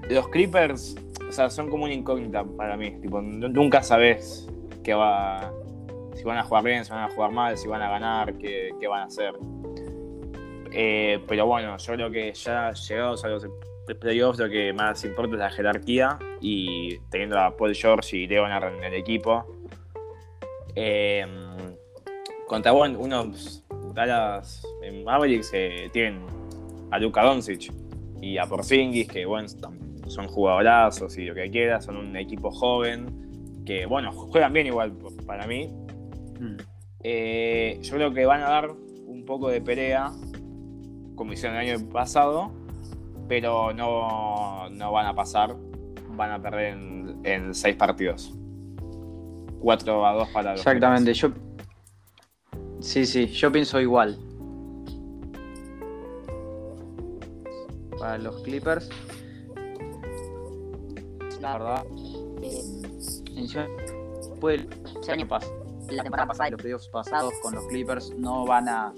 Los 0.08 0.28
Clippers, 0.28 0.96
o 1.28 1.30
sea, 1.30 1.50
son 1.50 1.68
como 1.68 1.84
una 1.84 1.92
incógnita 1.92 2.44
para 2.44 2.78
mí. 2.78 2.92
Tipo, 3.02 3.20
nunca 3.20 3.82
sabes 3.82 4.48
qué 4.82 4.94
va, 4.94 5.52
si 6.14 6.24
van 6.24 6.38
a 6.38 6.44
jugar 6.44 6.64
bien, 6.64 6.82
si 6.82 6.92
van 6.92 7.10
a 7.10 7.14
jugar 7.14 7.30
mal, 7.30 7.58
si 7.58 7.68
van 7.68 7.82
a 7.82 7.90
ganar, 7.90 8.38
qué 8.38 8.88
van 8.88 9.02
a 9.02 9.04
hacer. 9.04 9.34
Eh, 10.76 11.21
pero 11.28 11.47
bueno, 11.47 11.76
yo 11.76 11.93
creo 11.95 12.11
que 12.11 12.33
ya 12.35 12.73
llegados 12.73 13.25
a 13.25 13.28
los 13.28 13.47
playoffs 14.00 14.40
lo 14.40 14.49
que 14.49 14.73
más 14.73 15.04
importa 15.04 15.35
es 15.35 15.38
la 15.38 15.50
jerarquía 15.50 16.19
y 16.40 16.99
teniendo 17.11 17.38
a 17.38 17.57
Paul 17.57 17.75
George 17.75 18.16
y 18.16 18.26
Leonard 18.26 18.75
en 18.75 18.83
el 18.83 18.95
equipo. 18.95 19.47
Eh, 20.75 21.25
contra 22.49 22.73
bueno, 22.73 22.99
unos 22.99 23.64
Dallas 23.95 24.66
Mavericks 25.04 25.52
que 25.52 25.90
tienen 25.93 26.26
a 26.90 26.99
Luka 26.99 27.23
Doncic 27.23 27.73
y 28.21 28.38
a 28.38 28.47
Porzingis 28.47 29.07
que 29.07 29.25
bueno, 29.26 29.49
son 30.09 30.26
jugadorazos 30.26 31.16
y 31.19 31.26
lo 31.26 31.35
que 31.35 31.49
quieras, 31.50 31.85
son 31.85 31.97
un 31.97 32.16
equipo 32.16 32.50
joven 32.50 33.62
que 33.64 33.87
bueno, 33.87 34.11
juegan 34.12 34.52
bien 34.52 34.66
igual 34.66 34.93
para 35.25 35.47
mí. 35.47 35.69
Mm. 36.40 36.57
Eh, 37.04 37.78
yo 37.81 37.95
creo 37.95 38.12
que 38.12 38.26
van 38.26 38.43
a 38.43 38.49
dar 38.49 38.71
un 38.71 39.25
poco 39.25 39.49
de 39.49 39.61
pelea, 39.61 40.11
como 41.14 41.33
hicieron 41.33 41.59
el 41.59 41.75
año 41.76 41.88
pasado, 41.90 42.50
pero 43.28 43.73
no, 43.73 44.68
no 44.71 44.92
van 44.92 45.06
a 45.06 45.14
pasar. 45.14 45.56
Van 46.16 46.30
a 46.30 46.40
perder 46.40 46.75
en, 46.75 47.21
en 47.25 47.54
seis 47.54 47.75
partidos. 47.76 48.33
4 49.61 50.06
a 50.06 50.12
2 50.12 50.28
para 50.28 50.50
los 50.52 50.61
Exactamente, 50.61 51.12
yo. 51.14 51.30
Sí, 52.80 53.06
sí, 53.06 53.26
yo 53.26 53.50
pienso 53.50 53.80
igual. 53.80 54.18
Para 57.99 58.19
los 58.19 58.43
Clippers, 58.43 58.88
la 61.41 61.52
verdad. 61.58 61.84
Eh, 62.43 62.62
ese 63.36 65.12
año 65.12 65.26
pas- 65.26 65.50
la 65.91 66.02
temporada 66.02 66.28
pasada 66.28 66.50
los 66.50 66.60
playoffs 66.60 66.88
pasados 66.88 67.32
con 67.43 67.54
los 67.54 67.67
Clippers 67.67 68.12
no 68.17 68.45
van 68.47 68.69
a, 68.69 68.95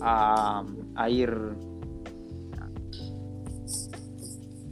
a, 0.00 0.64
a 0.98 1.08
ir. 1.08 1.30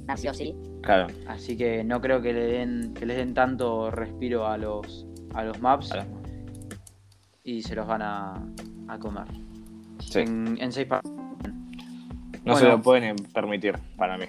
nació 0.07 0.31
así. 0.31 0.55
Claro, 0.83 1.07
Así 1.27 1.57
que 1.57 1.83
no 1.83 2.01
creo 2.01 2.21
que 2.23 2.33
le 2.33 2.47
den 2.47 2.95
que 2.95 3.07
les 3.07 3.17
den 3.17 3.35
tanto 3.35 3.91
respiro 3.91 4.47
a 4.47 4.57
los 4.57 5.07
a 5.35 5.43
los 5.43 5.61
maps 5.61 5.91
a 5.93 6.07
y 7.43 7.63
se 7.63 7.75
los 7.75 7.87
van 7.87 8.03
a, 8.03 8.35
a 8.89 8.99
comer. 8.99 9.27
sí. 10.01 10.21
En, 10.21 10.57
en 10.61 10.73
seis 10.73 10.87
partidos. 10.87 11.17
no 12.45 12.57
se 12.57 12.69
lo 12.69 12.81
pueden 12.83 13.17
permitir 13.33 13.77
para 13.97 14.17
mí. 14.17 14.27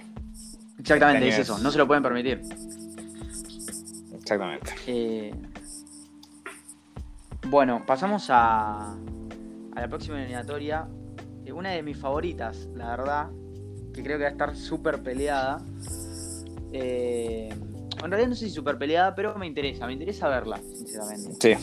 Exactamente, 0.78 1.28
es 1.28 1.38
eso, 1.40 1.58
no 1.58 1.70
se 1.70 1.78
lo 1.78 1.86
pueden 1.86 2.02
permitir. 2.02 2.40
Exactamente. 4.14 4.72
Eh, 4.86 5.32
bueno, 7.48 7.82
pasamos 7.86 8.28
a, 8.30 8.92
a 9.74 9.80
la 9.80 9.88
próxima 9.88 10.18
eliminatoria. 10.18 10.86
Eh, 11.48 11.52
una 11.52 11.70
de 11.70 11.82
mis 11.82 11.96
favoritas, 11.96 12.68
la 12.74 12.90
verdad, 12.90 13.30
que 13.94 14.02
creo 14.02 14.18
que 14.18 14.24
va 14.24 14.28
a 14.28 14.32
estar 14.32 14.54
súper 14.56 15.02
peleada. 15.02 15.60
Eh, 16.72 17.48
en 17.50 18.10
realidad 18.10 18.28
no 18.28 18.34
sé 18.34 18.46
si 18.48 18.50
súper 18.54 18.76
peleada, 18.78 19.14
pero 19.14 19.34
me 19.38 19.46
interesa, 19.46 19.86
me 19.86 19.94
interesa 19.94 20.28
verla, 20.28 20.60
sinceramente. 20.74 21.32
Sí, 21.40 21.54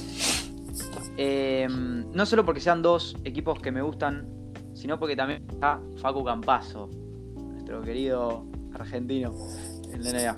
Eh, 1.18 1.68
no 1.70 2.26
solo 2.26 2.44
porque 2.44 2.60
sean 2.60 2.82
dos 2.82 3.16
equipos 3.24 3.60
que 3.62 3.72
me 3.72 3.82
gustan, 3.82 4.28
sino 4.74 5.00
porque 5.00 5.16
también 5.16 5.46
está 5.50 5.80
Facu 5.98 6.24
Campazo, 6.26 6.90
nuestro 7.36 7.82
querido 7.82 8.46
argentino 8.74 9.34
en 9.94 10.04
la 10.04 10.10
NBA. 10.10 10.38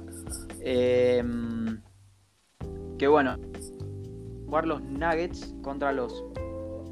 Eh, 0.59 1.23
que 2.99 3.07
bueno, 3.07 3.37
jugar 4.45 4.67
los 4.67 4.81
Nuggets 4.83 5.55
contra 5.63 5.91
los 5.93 6.23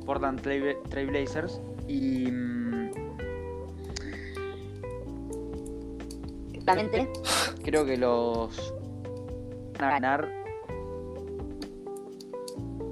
Portland 0.05 0.41
Trail- 0.41 0.77
Trailblazers 0.89 1.61
y 1.87 2.25
Realmente, 6.65 7.07
creo 7.63 7.85
que 7.85 7.95
los 7.97 8.73
van 9.73 9.83
a 9.83 9.89
ganar. 9.91 10.31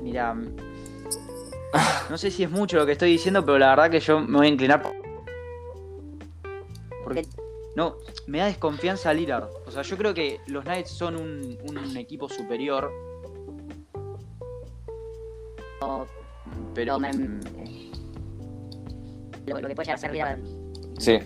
Mira, 0.01 0.35
no 2.09 2.17
sé 2.17 2.29
si 2.29 2.43
es 2.43 2.51
mucho 2.51 2.77
lo 2.77 2.85
que 2.85 2.91
estoy 2.91 3.09
diciendo, 3.11 3.43
pero 3.43 3.57
la 3.57 3.69
verdad 3.69 3.89
que 3.89 3.99
yo 3.99 4.19
me 4.19 4.37
voy 4.37 4.45
a 4.47 4.49
inclinar. 4.49 4.81
por- 4.81 4.93
Porque 7.03 7.25
no, 7.75 7.95
me 8.27 8.37
da 8.37 8.45
desconfianza 8.45 9.11
Lillard. 9.13 9.49
O 9.65 9.71
sea, 9.71 9.81
yo 9.81 9.97
creo 9.97 10.13
que 10.13 10.39
los 10.45 10.63
Knights 10.65 10.91
son 10.91 11.15
un, 11.15 11.57
un 11.67 11.97
equipo 11.97 12.29
superior, 12.29 12.91
pero 16.75 16.93
No, 16.93 16.99
me- 16.99 17.11
lo, 19.47 19.59
lo 19.61 19.67
que 19.67 19.75
puede 19.75 19.85
llegar 19.85 19.95
a 19.95 20.01
ser 20.01 20.11
vida 20.11 20.37
sí. 20.99 21.17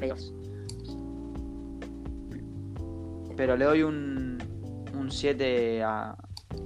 pero 3.35 3.55
le 3.55 3.65
doy 3.65 3.83
un 3.83 4.37
un 4.97 5.11
7 5.11 5.83
a 5.83 6.15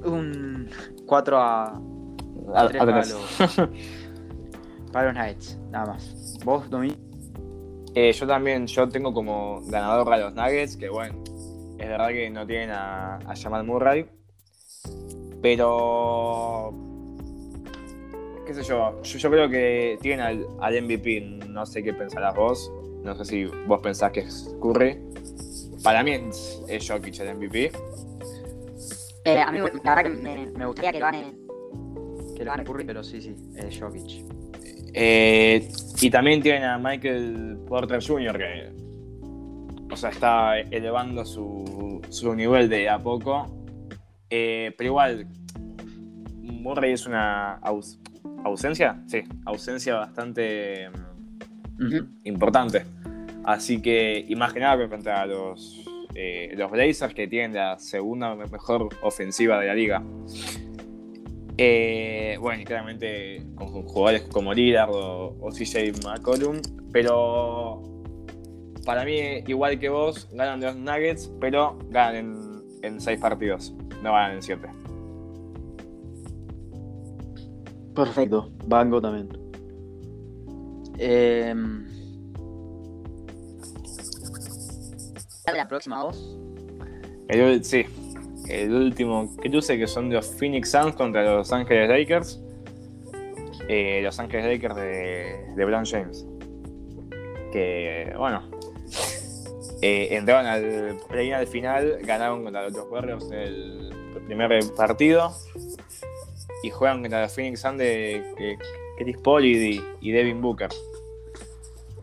un 0.06 0.70
4 1.06 1.38
a 1.38 1.66
A- 2.56 2.68
3 2.70 2.82
a 2.82 2.86
los 2.86 3.70
para 4.92 5.06
los 5.08 5.14
Knights, 5.14 5.58
nada 5.70 5.86
más. 5.94 6.38
Vos, 6.44 6.70
Domi. 6.70 6.94
Eh, 7.96 8.12
yo 8.12 8.28
también, 8.28 8.68
yo 8.68 8.90
tengo 8.90 9.14
como 9.14 9.62
ganador 9.68 10.12
a 10.14 10.18
los 10.18 10.34
Nuggets, 10.34 10.76
que 10.76 10.90
bueno, 10.90 11.24
es 11.78 11.88
verdad 11.88 12.10
que 12.10 12.30
no 12.30 12.46
tienen 12.46 12.72
a, 12.72 13.16
a 13.18 13.36
Jamal 13.36 13.64
Murray, 13.66 14.06
pero 15.42 16.74
qué 18.46 18.54
sé 18.54 18.64
yo, 18.64 19.02
yo, 19.02 19.18
yo 19.18 19.30
creo 19.32 19.50
que 19.50 19.98
tienen 20.02 20.20
al, 20.26 20.48
al 20.60 20.82
MVP, 20.84 21.22
no 21.48 21.66
sé 21.66 21.84
qué 21.84 21.94
pensarás 21.94 22.36
vos, 22.36 22.72
no 23.04 23.16
sé 23.16 23.26
si 23.26 23.46
vos 23.46 23.82
pensás 23.82 24.12
que 24.12 24.22
es 24.22 24.54
Curry, 24.62 24.98
para 25.84 26.04
mí 26.04 26.12
es, 26.12 26.62
es 26.68 26.90
Jokic 26.90 27.20
el 27.20 27.36
MVP, 27.36 27.72
Eh, 29.26 29.40
a 29.40 29.52
mí, 29.52 29.60
la 29.60 29.96
verdad 29.96 30.04
que 30.04 30.10
me, 30.10 30.48
me 30.48 30.66
gustaría 30.66 30.92
que 30.92 31.00
lo 31.00 31.06
gane. 31.06 31.34
Que 32.36 32.44
lo 32.46 32.52
Curry, 32.64 32.86
pero 32.86 33.04
sí, 33.04 33.22
sí, 33.22 33.36
es 33.56 33.80
Jokic. 33.80 34.26
Eh, 34.94 35.70
y 36.02 36.10
también 36.10 36.42
tienen 36.42 36.64
a 36.64 36.78
Michael 36.78 37.60
Porter 37.68 38.04
Jr., 38.06 38.38
que 38.38 38.82
o 39.92 39.96
sea, 39.98 40.10
está 40.10 40.58
elevando 40.60 41.26
su, 41.26 42.02
su 42.10 42.34
nivel 42.34 42.70
de 42.70 42.90
a 42.90 42.98
poco. 42.98 43.46
Eh, 44.30 44.74
pero 44.78 44.88
igual, 44.90 45.28
Murray 46.42 46.94
es 46.94 47.06
una 47.06 47.60
aus- 47.62 48.00
ausencia, 48.44 49.02
sí, 49.08 49.24
ausencia 49.46 49.96
bastante 49.96 50.90
mm, 51.78 52.26
importante. 52.26 52.86
Así 53.44 53.82
que, 53.82 54.24
y 54.28 54.36
más 54.36 54.54
que 54.54 54.60
nada 54.60 54.88
contra 54.88 55.26
los, 55.26 55.84
eh, 56.14 56.54
los 56.56 56.70
Blazers, 56.72 57.14
que 57.14 57.28
tienen 57.28 57.54
la 57.56 57.80
segunda 57.80 58.36
mejor 58.36 58.90
ofensiva 59.02 59.60
de 59.60 59.68
la 59.68 59.74
liga. 59.74 60.04
Eh, 61.58 62.38
bueno, 62.40 62.62
y 62.62 62.66
claramente 62.66 63.44
con 63.56 63.68
jugadores 63.68 64.24
como 64.24 64.54
Lillard 64.54 64.90
o, 64.90 65.38
o 65.40 65.52
CJ 65.52 66.04
McCollum, 66.04 66.62
pero 66.92 67.84
para 68.86 69.06
mí, 69.06 69.20
igual 69.48 69.80
que 69.80 69.90
vos, 69.90 70.28
ganan 70.34 70.60
de 70.60 70.68
los 70.68 70.76
Nuggets, 70.76 71.32
pero 71.40 71.78
ganan 71.90 72.16
en, 72.16 72.62
en 72.84 73.02
seis 73.02 73.20
partidos, 73.20 73.74
no 74.02 74.14
ganan 74.14 74.34
en 74.34 74.42
siete. 74.42 74.81
Perfecto, 77.96 78.52
banco 78.66 79.02
también. 79.02 79.30
Eh, 80.98 81.54
la 85.54 85.68
próxima 85.68 86.04
voz. 86.04 86.38
El, 87.28 87.64
sí, 87.64 87.86
el 88.48 88.74
último 88.74 89.36
cruce 89.38 89.78
que 89.78 89.88
son 89.88 90.10
de 90.10 90.16
los 90.16 90.28
Phoenix 90.28 90.72
Suns 90.72 90.96
contra 90.96 91.24
los 91.24 91.52
Ángeles 91.52 91.90
Lakers. 91.90 92.42
Eh, 93.68 94.02
los 94.04 94.20
Ángeles 94.20 94.46
Lakers 94.46 94.76
de, 94.76 95.54
de 95.56 95.66
Brown 95.66 95.86
James. 95.86 96.26
Que, 97.52 98.14
bueno, 98.18 98.44
eh, 99.82 100.10
entraron 100.12 100.46
al 100.46 100.98
play 101.10 101.32
al 101.32 101.48
final, 101.48 102.00
ganaron 102.04 102.44
contra 102.44 102.70
los 102.70 102.88
Warriors 102.90 103.26
en 103.32 103.34
el 103.34 103.94
primer 104.26 104.64
partido. 104.76 105.32
Y 106.64 106.70
juegan 106.70 107.02
contra 107.02 107.22
los 107.22 107.34
Phoenix 107.34 107.62
Suns 107.62 107.78
de 107.78 108.58
Chris 108.98 109.18
Paul 109.18 109.46
y, 109.46 110.12
Devin 110.12 110.42
Booker. 110.42 110.70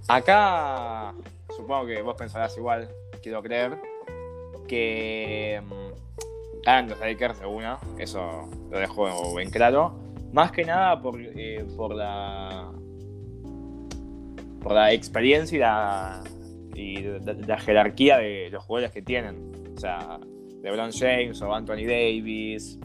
Acá, 0.08 1.14
supongo 1.56 1.86
que 1.86 2.02
vos 2.02 2.16
pensarás 2.16 2.56
igual, 2.56 2.88
quiero 3.22 3.42
creer, 3.42 3.78
que 4.66 5.60
ganan 6.64 6.90
los 6.90 6.98
Lakers 7.00 7.40
eso 7.98 8.48
lo 8.70 8.78
dejo 8.78 9.36
bien 9.36 9.50
claro. 9.50 9.98
Más 10.32 10.52
que 10.52 10.64
nada 10.64 11.00
por, 11.00 11.20
eh, 11.20 11.64
por 11.76 11.94
la 11.94 12.70
por 14.60 14.72
la 14.72 14.92
experiencia 14.92 15.56
y 16.74 16.96
la, 16.96 17.20
la, 17.24 17.32
la 17.32 17.58
jerarquía 17.58 18.18
de 18.18 18.50
los 18.50 18.64
jugadores 18.64 18.92
que 18.92 19.02
tienen. 19.02 19.52
O 19.76 19.80
sea, 19.80 20.18
LeBron 20.62 20.90
James 20.92 21.40
o 21.40 21.54
Anthony 21.54 21.86
Davis. 21.86 22.78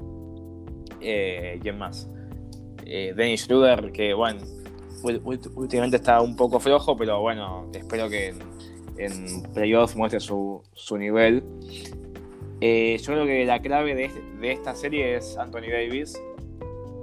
Eh, 1.03 1.59
¿Quién 1.61 1.77
más? 1.77 2.09
Eh, 2.85 3.13
Dennis 3.15 3.41
Schroeder, 3.45 3.91
que 3.91 4.13
bueno, 4.13 4.41
últimamente 5.55 5.97
está 5.97 6.21
un 6.21 6.35
poco 6.35 6.59
flojo, 6.59 6.95
pero 6.95 7.19
bueno, 7.21 7.69
espero 7.73 8.09
que 8.09 8.29
en, 8.29 8.39
en 8.97 9.43
playoffs 9.53 9.95
muestre 9.95 10.19
su, 10.19 10.61
su 10.73 10.97
nivel. 10.97 11.43
Eh, 12.61 12.97
yo 12.99 13.13
creo 13.13 13.25
que 13.25 13.45
la 13.45 13.61
clave 13.61 13.93
de, 13.95 14.05
este- 14.05 14.21
de 14.39 14.51
esta 14.51 14.75
serie 14.75 15.15
es 15.17 15.37
Anthony 15.37 15.69
Davis. 15.71 16.21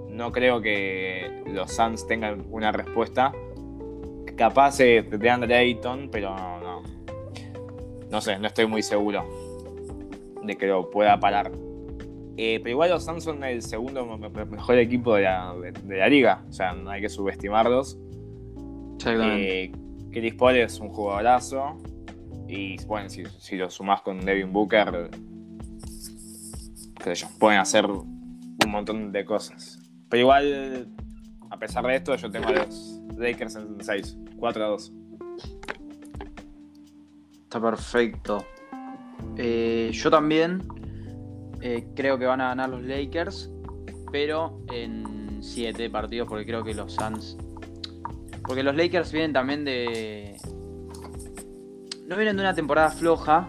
No 0.08 0.32
creo 0.32 0.60
que 0.60 1.42
los 1.46 1.72
Suns 1.72 2.06
tengan 2.06 2.44
una 2.50 2.72
respuesta. 2.72 3.32
Capaz 4.36 4.78
de, 4.78 5.02
de 5.02 5.30
Andre 5.30 5.54
Ayton, 5.56 6.08
pero 6.10 6.34
no. 6.36 6.82
No 8.10 8.20
sé, 8.20 8.38
no 8.38 8.46
estoy 8.48 8.66
muy 8.66 8.82
seguro 8.82 9.24
de 10.42 10.56
que 10.56 10.66
lo 10.66 10.90
pueda 10.90 11.20
parar. 11.20 11.52
Eh, 12.36 12.58
pero 12.62 12.70
igual 12.70 12.90
los 12.90 13.04
Suns 13.04 13.24
son 13.24 13.42
el 13.44 13.60
segundo 13.62 14.06
me- 14.06 14.28
me- 14.30 14.44
mejor 14.46 14.78
equipo 14.78 15.14
de 15.16 15.22
la, 15.22 15.54
de- 15.54 15.72
de 15.72 15.96
la 15.98 16.08
liga. 16.08 16.42
O 16.48 16.52
sea, 16.52 16.72
no 16.72 16.90
hay 16.90 17.00
que 17.02 17.08
subestimarlos. 17.08 17.98
exactamente. 18.96 19.64
Eh, 19.64 19.72
Chris 20.10 20.34
Paul 20.34 20.56
es 20.56 20.78
un 20.80 20.88
jugadorazo. 20.88 21.78
Y 22.48 22.82
bueno, 22.86 23.08
si, 23.08 23.22
si 23.38 23.56
lo 23.56 23.70
sumás 23.70 24.02
con 24.02 24.20
Devin 24.24 24.52
Booker, 24.52 25.10
sé 27.02 27.14
yo, 27.14 27.28
pueden 27.38 27.60
hacer 27.60 27.86
un 27.86 28.70
montón 28.70 29.12
de 29.12 29.24
cosas. 29.24 29.78
Pero 30.08 30.20
igual, 30.22 30.88
a 31.50 31.58
pesar 31.58 31.86
de 31.86 31.94
esto, 31.96 32.16
yo 32.16 32.30
tengo 32.30 32.48
a 32.48 32.52
los 32.52 33.00
Lakers 33.16 33.54
en 33.56 33.76
6, 33.80 34.16
4 34.36 34.64
a 34.64 34.68
2. 34.68 34.92
Está 37.44 37.60
perfecto. 37.60 38.44
Eh, 39.36 39.90
yo 39.92 40.10
también 40.10 40.62
eh, 41.60 41.86
creo 41.94 42.18
que 42.18 42.26
van 42.26 42.40
a 42.40 42.48
ganar 42.48 42.70
los 42.70 42.82
Lakers, 42.82 43.50
pero 44.10 44.60
en 44.72 45.38
7 45.42 45.90
partidos, 45.90 46.28
porque 46.28 46.46
creo 46.46 46.62
que 46.64 46.74
los 46.74 46.92
Suns. 46.94 47.36
Porque 48.42 48.62
los 48.62 48.74
Lakers 48.74 49.12
vienen 49.12 49.32
también 49.32 49.64
de. 49.64 50.36
No 52.06 52.16
vienen 52.16 52.36
de 52.36 52.42
una 52.42 52.54
temporada 52.54 52.90
floja. 52.90 53.48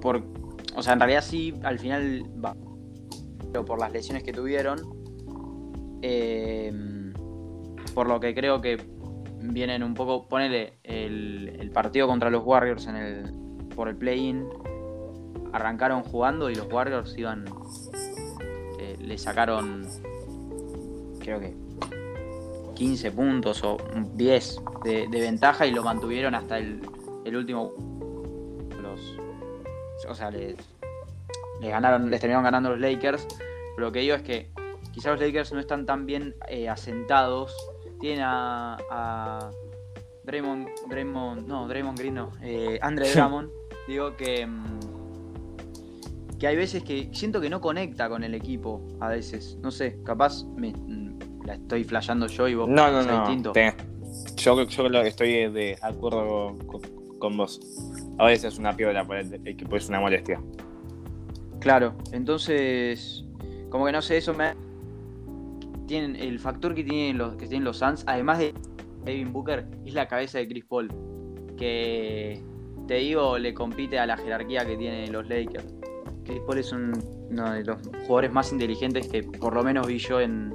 Por, 0.00 0.22
o 0.74 0.82
sea, 0.82 0.92
en 0.92 1.00
realidad 1.00 1.22
sí, 1.22 1.54
al 1.62 1.78
final 1.78 2.24
va. 2.44 2.54
Pero 3.52 3.64
por 3.64 3.78
las 3.80 3.92
lesiones 3.92 4.22
que 4.22 4.32
tuvieron. 4.32 4.80
eh, 6.02 6.72
por 7.94 8.08
lo 8.08 8.20
que 8.20 8.34
creo 8.34 8.60
que 8.60 8.76
vienen 9.40 9.82
un 9.82 9.94
poco. 9.94 10.28
Ponele 10.28 10.74
el, 10.82 11.56
el 11.58 11.70
partido 11.70 12.06
contra 12.06 12.28
los 12.28 12.44
Warriors 12.44 12.86
en 12.86 12.96
el, 12.96 13.34
por 13.74 13.88
el 13.88 13.96
play-in. 13.96 14.46
Arrancaron 15.52 16.02
jugando 16.02 16.50
y 16.50 16.54
los 16.54 16.70
Warriors 16.72 17.16
iban. 17.16 17.44
eh, 18.78 18.96
le 19.00 19.18
sacaron. 19.18 19.86
Creo 21.20 21.40
que 21.40 21.54
15 22.74 23.10
puntos 23.12 23.62
o 23.64 23.78
10 24.14 24.60
de, 24.84 25.08
de 25.08 25.20
ventaja 25.20 25.66
y 25.66 25.72
lo 25.72 25.82
mantuvieron 25.82 26.34
hasta 26.34 26.58
el, 26.58 26.80
el 27.24 27.36
último. 27.36 27.72
Los, 28.82 29.00
o 30.08 30.14
sea, 30.14 30.30
les, 30.30 30.56
les 31.60 31.70
ganaron, 31.70 32.10
les 32.10 32.20
terminaron 32.20 32.44
ganando 32.44 32.70
los 32.70 32.80
Lakers. 32.80 33.26
Pero 33.74 33.88
lo 33.88 33.92
que 33.92 34.00
digo 34.00 34.14
es 34.14 34.22
que 34.22 34.50
quizás 34.92 35.12
los 35.12 35.20
Lakers 35.20 35.52
no 35.52 35.60
están 35.60 35.86
tan 35.86 36.06
bien 36.06 36.34
eh, 36.48 36.68
asentados. 36.68 37.54
Tienen 38.00 38.22
a, 38.24 38.76
a 38.90 39.50
Draymond, 40.24 40.68
Draymond, 40.88 41.46
no, 41.46 41.66
Draymond 41.66 41.98
Green 41.98 42.14
no, 42.14 42.30
eh, 42.42 42.78
Andre 42.82 43.10
Drummond. 43.12 43.50
digo 43.88 44.16
que 44.16 44.46
mm, 44.46 44.80
que 46.38 46.46
hay 46.46 46.56
veces 46.56 46.82
que 46.82 47.08
siento 47.12 47.40
que 47.40 47.48
no 47.50 47.60
conecta 47.60 48.08
con 48.08 48.22
el 48.24 48.34
equipo 48.34 48.82
a 49.00 49.08
veces. 49.08 49.58
No 49.62 49.70
sé, 49.70 49.98
capaz 50.04 50.44
me, 50.56 50.72
mm, 50.72 51.18
la 51.46 51.54
estoy 51.54 51.84
flasheando 51.84 52.26
yo 52.26 52.48
y 52.48 52.54
vos 52.54 52.68
No, 52.68 52.90
no, 52.90 53.02
no. 53.02 53.20
distinto. 53.20 53.52
tenés- 53.52 53.74
yo, 54.36 54.62
yo 54.64 54.86
estoy 55.02 55.50
de 55.50 55.78
acuerdo 55.82 56.56
con, 56.66 56.80
con 57.18 57.36
vos. 57.36 57.60
A 58.18 58.26
veces 58.26 58.54
es 58.54 58.58
una 58.58 58.74
piedra 58.76 59.06
para 59.06 59.20
el 59.20 59.46
equipo, 59.46 59.76
es 59.76 59.88
una 59.88 60.00
molestia. 60.00 60.40
Claro, 61.60 61.94
entonces, 62.12 63.24
como 63.70 63.86
que 63.86 63.92
no 63.92 64.02
sé, 64.02 64.18
eso 64.18 64.34
me. 64.34 64.54
Tienen 65.86 66.16
el 66.16 66.38
factor 66.38 66.74
que 66.74 66.82
tienen 66.82 67.16
los, 67.18 67.36
que 67.36 67.46
tienen 67.46 67.64
los 67.64 67.78
Suns, 67.78 68.02
además 68.06 68.38
de 68.38 68.52
Devin 69.04 69.32
Booker, 69.32 69.66
es 69.84 69.94
la 69.94 70.08
cabeza 70.08 70.38
de 70.38 70.48
Chris 70.48 70.64
Paul. 70.64 70.88
Que 71.56 72.42
te 72.88 72.94
digo, 72.94 73.38
le 73.38 73.54
compite 73.54 73.98
a 73.98 74.06
la 74.06 74.16
jerarquía 74.16 74.66
que 74.66 74.76
tienen 74.76 75.12
los 75.12 75.28
Lakers. 75.28 75.74
Chris 76.26 76.40
Paul 76.46 76.58
es 76.58 76.72
un- 76.72 76.92
uno 77.30 77.52
de 77.52 77.64
los 77.64 77.78
jugadores 78.06 78.32
más 78.32 78.52
inteligentes 78.52 79.08
que 79.08 79.22
por 79.22 79.54
lo 79.54 79.62
menos 79.62 79.86
vi 79.86 79.98
yo 79.98 80.20
en, 80.20 80.52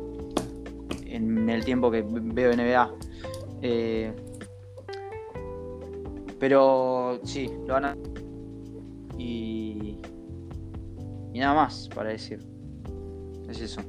en 1.05 1.49
el 1.49 1.63
tiempo 1.65 1.89
que 1.89 2.03
veo 2.05 2.51
NBA. 2.51 2.91
Eh, 3.61 4.13
pero 6.39 7.19
sí, 7.23 7.49
lo 7.67 7.73
van 7.73 7.85
a. 7.85 7.97
Y. 9.17 9.97
Y 11.33 11.39
nada 11.39 11.53
más 11.53 11.87
para 11.93 12.09
decir. 12.09 12.39
Es 13.49 13.61
eso. 13.61 13.81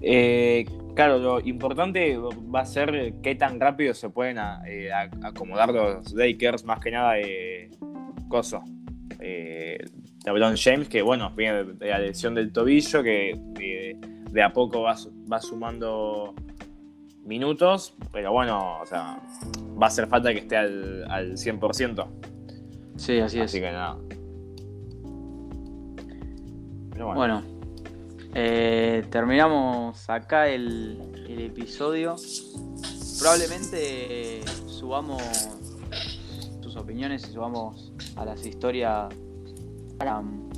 Eh, 0.00 0.64
claro, 0.94 1.18
lo 1.18 1.40
importante 1.40 2.16
va 2.16 2.60
a 2.60 2.64
ser 2.64 3.14
qué 3.22 3.34
tan 3.34 3.60
rápido 3.60 3.92
se 3.94 4.08
pueden 4.10 4.38
eh, 4.66 4.90
acomodar 5.22 5.72
los 5.72 6.12
Lakers, 6.12 6.64
más 6.64 6.80
que 6.80 6.90
nada 6.92 7.14
de 7.14 7.70
Coso. 8.28 8.62
Eh, 9.20 9.78
LeBron 10.24 10.56
James, 10.56 10.88
que 10.88 11.02
bueno, 11.02 11.30
viene 11.34 11.64
de 11.64 11.88
la 11.88 11.98
lesión 11.98 12.34
del 12.34 12.52
tobillo, 12.52 13.02
que 13.02 13.96
de 14.30 14.42
a 14.42 14.52
poco 14.52 14.82
va, 14.82 14.96
va 15.30 15.40
sumando 15.40 16.34
minutos, 17.24 17.94
pero 18.12 18.32
bueno, 18.32 18.80
o 18.80 18.86
sea, 18.86 19.20
va 19.80 19.86
a 19.86 19.88
hacer 19.88 20.06
falta 20.08 20.32
que 20.32 20.40
esté 20.40 20.56
al, 20.56 21.10
al 21.10 21.32
100%. 21.32 22.06
Sí, 22.96 23.20
así 23.20 23.38
es. 23.38 23.44
Así 23.44 23.60
que 23.60 23.70
nada. 23.70 23.96
Pero 26.90 27.06
bueno. 27.06 27.14
Bueno, 27.14 27.42
eh, 28.34 29.04
terminamos 29.10 30.08
acá 30.10 30.48
el, 30.48 30.98
el 31.28 31.40
episodio. 31.40 32.16
Probablemente 33.18 34.40
subamos 34.66 35.22
sus 36.60 36.76
opiniones 36.76 37.28
y 37.28 37.32
subamos 37.32 37.87
a 38.18 38.24
las 38.24 38.44
historias 38.44 39.14
um, 40.04 40.48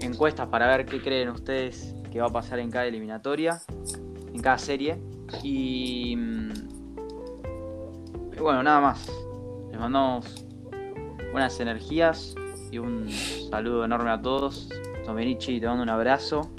encuestas 0.00 0.48
para 0.48 0.66
ver 0.68 0.86
qué 0.86 1.00
creen 1.00 1.30
ustedes 1.30 1.94
que 2.12 2.20
va 2.20 2.26
a 2.26 2.32
pasar 2.32 2.58
en 2.58 2.70
cada 2.70 2.86
eliminatoria, 2.86 3.60
en 4.32 4.40
cada 4.42 4.58
serie. 4.58 4.98
Y, 5.42 6.14
mm, 6.16 6.50
y 8.36 8.40
bueno, 8.40 8.62
nada 8.62 8.80
más. 8.80 9.10
Les 9.70 9.78
mandamos 9.78 10.44
buenas 11.32 11.58
energías 11.60 12.34
y 12.70 12.78
un 12.78 13.08
saludo 13.50 13.84
enorme 13.84 14.10
a 14.10 14.20
todos. 14.20 14.68
Nos 14.98 15.06
Domenici, 15.06 15.60
te 15.60 15.66
mando 15.66 15.82
un 15.82 15.88
abrazo. 15.88 16.50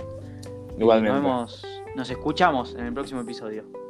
Igualmente. 0.78 1.14
Nos 1.14 1.24
vemos, 1.24 1.68
nos 1.96 2.10
escuchamos 2.10 2.76
en 2.76 2.86
el 2.86 2.94
próximo 2.94 3.22
episodio. 3.22 3.81